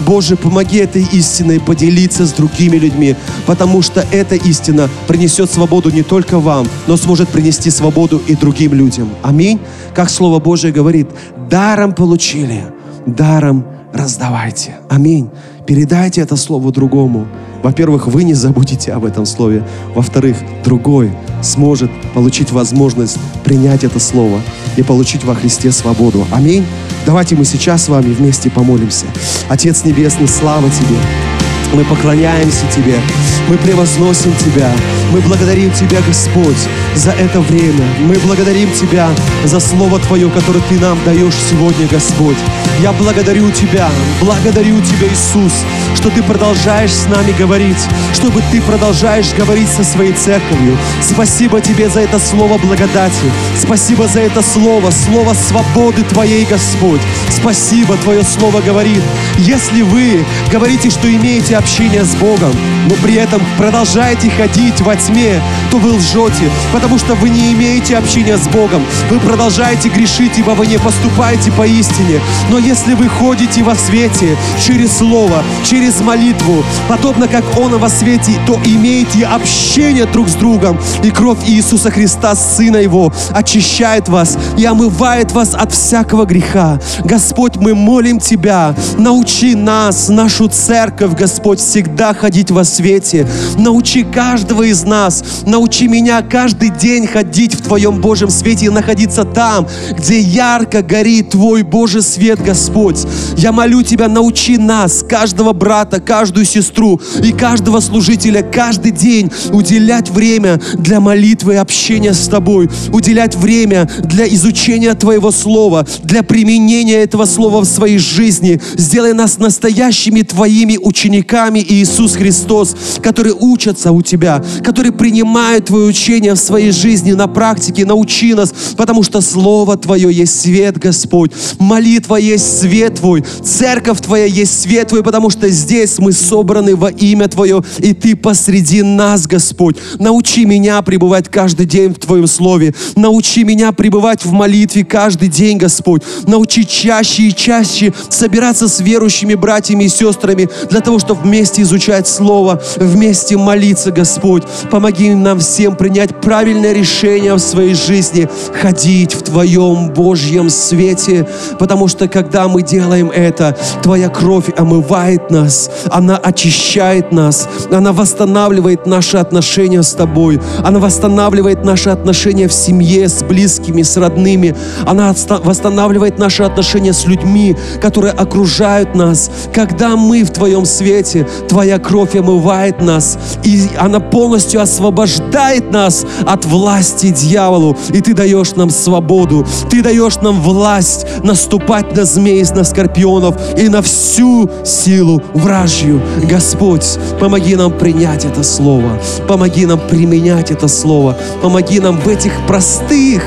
Боже, 0.06 0.36
помоги 0.36 0.78
этой 0.78 1.04
истиной 1.12 1.60
поделиться 1.60 2.26
с 2.26 2.34
другими 2.34 2.78
людьми, 2.78 3.16
потому 3.46 3.82
что 3.82 4.06
эта 4.12 4.36
истина 4.36 4.90
принесет 5.08 5.52
свободу 5.52 5.90
не 5.90 6.04
только 6.04 6.40
вам, 6.40 6.68
но 6.88 6.98
сможет 6.98 7.30
принести 7.30 7.70
свободу 7.70 8.22
и 8.28 8.36
другим 8.36 8.74
людям. 8.74 9.10
Аминь. 9.22 9.60
Как 9.94 10.10
Слово 10.10 10.40
Божие 10.40 10.74
говорит, 10.74 11.08
даром 11.50 11.94
получили, 11.94 12.64
даром 13.06 13.66
раздавайте. 13.94 14.76
Аминь. 14.90 15.30
Передайте 15.66 16.22
это 16.22 16.36
слово 16.36 16.72
другому. 16.72 17.28
Во-первых, 17.62 18.08
вы 18.08 18.24
не 18.24 18.34
забудете 18.34 18.92
об 18.92 19.06
этом 19.06 19.26
слове. 19.26 19.66
Во-вторых, 19.96 20.38
другой 20.66 21.12
сможет 21.42 21.90
получить 22.14 22.52
возможность 22.52 23.18
принять 23.44 23.84
это 23.84 24.00
слово 24.00 24.42
и 24.76 24.84
получить 24.84 25.24
во 25.24 25.36
Христе 25.36 25.72
свободу. 25.72 26.26
Аминь. 26.32 26.66
Давайте 27.06 27.36
мы 27.36 27.46
сейчас 27.46 27.84
с 27.84 27.90
вами 27.90 28.14
вместе 28.14 28.50
помолимся. 28.50 29.06
Отец 29.48 29.86
Небесный, 29.86 30.28
слава 30.28 30.70
Тебе. 30.70 31.43
Мы 31.74 31.84
поклоняемся 31.86 32.68
Тебе, 32.68 33.00
мы 33.48 33.58
превозносим 33.58 34.32
Тебя, 34.36 34.72
мы 35.12 35.22
благодарим 35.22 35.72
Тебя, 35.72 36.02
Господь, 36.08 36.68
за 36.94 37.12
это 37.12 37.42
время. 37.42 37.84
Мы 38.02 38.14
благодарим 38.20 38.72
Тебя 38.72 39.10
за 39.44 39.60
Слово 39.60 40.00
Твое, 40.00 40.30
которое 40.30 40.62
Ты 40.70 40.80
нам 40.80 41.00
даешь 41.04 41.34
сегодня, 41.50 41.88
Господь. 41.88 42.38
Я 42.80 42.92
благодарю 42.92 43.50
Тебя, 43.50 43.90
благодарю 44.22 44.82
Тебя, 44.82 45.08
Иисус, 45.08 45.54
что 45.96 46.12
Ты 46.12 46.22
продолжаешь 46.22 46.94
с 46.94 47.08
нами 47.08 47.32
говорить, 47.32 47.88
чтобы 48.14 48.44
Ты 48.52 48.62
продолжаешь 48.62 49.34
говорить 49.34 49.70
со 49.70 49.84
своей 49.84 50.14
церковью. 50.14 50.78
Спасибо 51.02 51.60
Тебе 51.60 51.90
за 51.90 52.02
это 52.02 52.20
Слово 52.20 52.60
благодати. 52.60 53.32
Спасибо 53.60 54.08
за 54.08 54.20
это 54.20 54.44
Слово, 54.44 54.92
Слово 54.92 55.34
свободы 55.34 56.04
Твоей, 56.04 56.46
Господь. 56.46 57.02
Спасибо, 57.30 57.98
Твое 57.98 58.24
Слово 58.24 58.62
говорит. 58.62 59.02
Если 59.40 59.82
вы 59.82 60.24
говорите, 60.52 60.92
что 60.92 61.12
имеете 61.14 61.58
общение 61.64 62.04
с 62.04 62.14
Богом, 62.16 62.52
но 62.90 62.96
при 63.02 63.16
этом 63.16 63.42
продолжаете 63.58 64.30
ходить 64.30 64.82
во 64.82 64.98
тьме, 64.98 65.42
то 65.72 65.78
вы 65.78 65.94
лжете, 65.94 66.50
потому 66.74 66.98
что 66.98 67.16
вы 67.16 67.30
не 67.30 67.54
имеете 67.54 67.96
общения 67.96 68.38
с 68.38 68.48
Богом. 68.50 68.84
Вы 69.10 69.18
продолжаете 69.20 69.88
грешить, 69.88 70.38
ибо 70.38 70.52
вы 70.52 70.68
не 70.68 70.78
поступаете 70.78 71.52
по 71.54 71.66
истине. 71.66 72.20
Но 72.50 72.58
если 72.58 72.96
вы 72.96 73.08
ходите 73.08 73.64
во 73.64 73.76
свете 73.76 74.36
через 74.62 74.98
Слово, 74.98 75.42
через 75.66 76.02
молитву, 76.02 76.66
подобно 76.90 77.30
как 77.30 77.46
Он 77.58 77.78
во 77.78 77.90
свете, 77.90 78.34
то 78.46 78.60
имеете 78.66 79.26
общение 79.26 80.06
друг 80.06 80.28
с 80.28 80.34
другом. 80.34 80.78
И 81.02 81.12
кровь 81.12 81.40
Иисуса 81.48 81.90
Христа, 81.92 82.36
Сына 82.36 82.78
Его, 82.78 83.14
очищает 83.32 84.10
вас 84.10 84.38
и 84.58 84.66
омывает 84.66 85.32
вас 85.32 85.54
от 85.54 85.72
всякого 85.72 86.26
греха. 86.26 86.80
Господь, 87.06 87.56
мы 87.56 87.74
молим 87.74 88.20
Тебя, 88.20 88.76
научи 88.98 89.56
нас, 89.56 90.10
нашу 90.10 90.50
церковь, 90.50 91.14
Господь, 91.14 91.53
всегда 91.60 92.14
ходить 92.14 92.52
во 92.52 92.64
свете. 92.64 93.28
Научи 93.58 94.04
каждого 94.04 94.64
из 94.64 94.84
нас, 94.84 95.24
научи 95.46 95.88
меня 95.88 96.22
каждый 96.22 96.70
день 96.70 97.08
ходить 97.08 97.56
в 97.56 97.62
Твоем 97.62 98.02
Божьем 98.02 98.30
свете 98.30 98.66
и 98.66 98.70
находиться 98.70 99.24
там, 99.24 99.68
где 99.98 100.20
ярко 100.20 100.82
горит 100.82 101.32
Твой 101.32 101.64
Божий 101.64 102.02
свет, 102.02 102.42
Господь. 102.42 102.98
Я 103.38 103.52
молю 103.52 103.84
Тебя, 103.84 104.08
научи 104.08 104.58
нас, 104.58 105.04
каждого 105.08 105.54
брата, 105.54 106.00
каждую 106.00 106.46
сестру 106.46 107.00
и 107.24 107.32
каждого 107.32 107.80
служителя 107.80 108.42
каждый 108.42 108.92
день 108.92 109.32
уделять 109.52 110.10
время 110.10 110.60
для 110.76 111.00
молитвы 111.00 111.54
и 111.54 111.58
общения 111.58 112.14
с 112.14 112.28
Тобой, 112.28 112.70
уделять 112.92 113.36
время 113.36 113.90
для 114.04 114.28
изучения 114.28 114.94
Твоего 114.94 115.32
Слова, 115.32 115.86
для 116.04 116.24
применения 116.24 117.04
этого 117.04 117.26
Слова 117.26 117.62
в 117.62 117.66
своей 117.66 117.98
жизни. 117.98 118.62
Сделай 118.76 119.14
нас 119.14 119.38
настоящими 119.38 120.22
Твоими 120.22 120.78
учениками, 120.78 121.43
Иисус 121.52 122.16
Христос, 122.16 122.76
которые 123.02 123.36
учатся 123.38 123.92
у 123.92 124.02
Тебя, 124.02 124.44
которые 124.64 124.92
принимают 124.92 125.66
Твое 125.66 125.86
учение 125.86 126.34
в 126.34 126.40
своей 126.40 126.72
жизни 126.72 127.14
на 127.14 127.28
практике. 127.28 127.86
Научи 127.86 128.34
нас, 128.34 128.54
потому 128.78 129.04
что 129.04 129.22
Слово 129.22 129.78
Твое 129.78 130.12
есть 130.12 130.40
свет, 130.40 130.78
Господь. 130.78 131.32
Молитва 131.60 132.16
есть 132.16 132.60
свет 132.60 132.96
Твой. 132.96 133.24
Церковь 133.44 134.02
Твоя 134.02 134.26
есть 134.26 134.62
свет 134.62 134.90
Твой, 134.90 135.04
потому 135.04 135.30
что 135.30 135.50
здесь 135.50 136.00
мы 136.00 136.12
собраны 136.12 136.76
во 136.76 136.90
имя 136.90 137.28
Твое, 137.28 137.64
и 137.80 137.94
Ты 137.94 138.16
посреди 138.16 138.82
нас, 138.82 139.28
Господь. 139.28 139.78
Научи 140.00 140.46
меня 140.46 140.82
пребывать 140.82 141.30
каждый 141.30 141.66
день 141.66 141.94
в 141.94 142.00
Твоем 142.00 142.28
Слове. 142.28 142.74
Научи 142.96 143.44
меня 143.44 143.72
пребывать 143.72 144.26
в 144.26 144.32
молитве 144.32 144.84
каждый 144.84 145.28
день, 145.28 145.58
Господь. 145.58 146.04
Научи 146.28 146.66
чаще 146.66 147.24
и 147.24 147.36
чаще 147.36 147.94
собираться 148.10 148.68
с 148.68 148.80
верующими 148.80 149.36
братьями 149.36 149.86
и 149.86 149.90
сестрами 149.90 150.50
для 150.70 150.82
того, 150.82 151.00
чтобы 151.00 151.23
вместе 151.24 151.62
изучать 151.64 152.08
Слово, 152.08 152.62
вместе 152.78 153.38
молиться, 153.38 153.92
Господь. 153.92 154.44
Помоги 154.70 155.14
нам 155.14 155.40
всем 155.40 155.76
принять 155.76 156.22
правильное 156.22 156.74
решение 156.74 157.34
в 157.34 157.40
своей 157.40 157.74
жизни, 157.74 158.28
ходить 158.62 159.16
в 159.16 159.24
Твоем 159.24 159.90
Божьем 159.90 160.50
свете, 160.50 161.28
потому 161.60 161.88
что 161.88 162.08
когда 162.08 162.48
мы 162.48 162.62
делаем 162.62 163.10
это, 163.10 163.58
Твоя 163.82 164.10
кровь 164.10 164.46
омывает 164.58 165.32
нас, 165.32 165.70
она 165.92 166.18
очищает 166.18 167.12
нас, 167.12 167.48
она 167.72 167.94
восстанавливает 167.94 168.86
наши 168.86 169.18
отношения 169.18 169.84
с 169.84 169.94
Тобой, 169.94 170.40
она 170.64 170.80
восстанавливает 170.80 171.64
наши 171.64 171.90
отношения 171.90 172.48
в 172.48 172.54
семье, 172.54 173.08
с 173.08 173.24
близкими, 173.24 173.82
с 173.82 173.98
родными, 173.98 174.56
она 174.86 175.14
восстанавливает 175.30 176.20
наши 176.20 176.44
отношения 176.44 176.94
с 176.94 177.06
людьми, 177.06 177.56
которые 177.82 178.14
окружают 178.14 178.96
нас. 178.96 179.30
Когда 179.54 179.96
мы 179.96 180.24
в 180.24 180.32
Твоем 180.32 180.66
свете, 180.66 181.13
Твоя 181.48 181.80
кровь 181.80 182.16
омывает 182.16 182.82
нас, 182.82 183.18
и 183.44 183.70
она 183.78 184.00
полностью 184.00 184.62
освобождает 184.62 185.72
нас 185.72 186.06
от 186.26 186.46
власти 186.46 187.10
дьяволу, 187.10 187.78
и 187.90 188.02
Ты 188.02 188.14
даешь 188.14 188.56
нам 188.56 188.70
свободу, 188.70 189.46
Ты 189.70 189.82
даешь 189.82 190.18
нам 190.18 190.42
власть 190.42 191.06
наступать 191.24 191.96
на 191.96 192.06
змей, 192.06 192.44
на 192.56 192.64
скорпионов 192.64 193.36
и 193.58 193.70
на 193.70 193.82
всю 193.82 194.50
силу 194.66 195.22
вражью. 195.34 196.02
Господь, 196.30 196.98
помоги 197.20 197.56
нам 197.56 197.72
принять 197.72 198.26
это 198.26 198.44
Слово, 198.44 199.00
помоги 199.28 199.66
нам 199.66 199.80
применять 199.80 200.52
это 200.52 200.68
Слово, 200.68 201.18
помоги 201.42 201.80
нам 201.80 201.98
в 202.00 202.08
этих 202.08 202.34
простых 202.48 203.24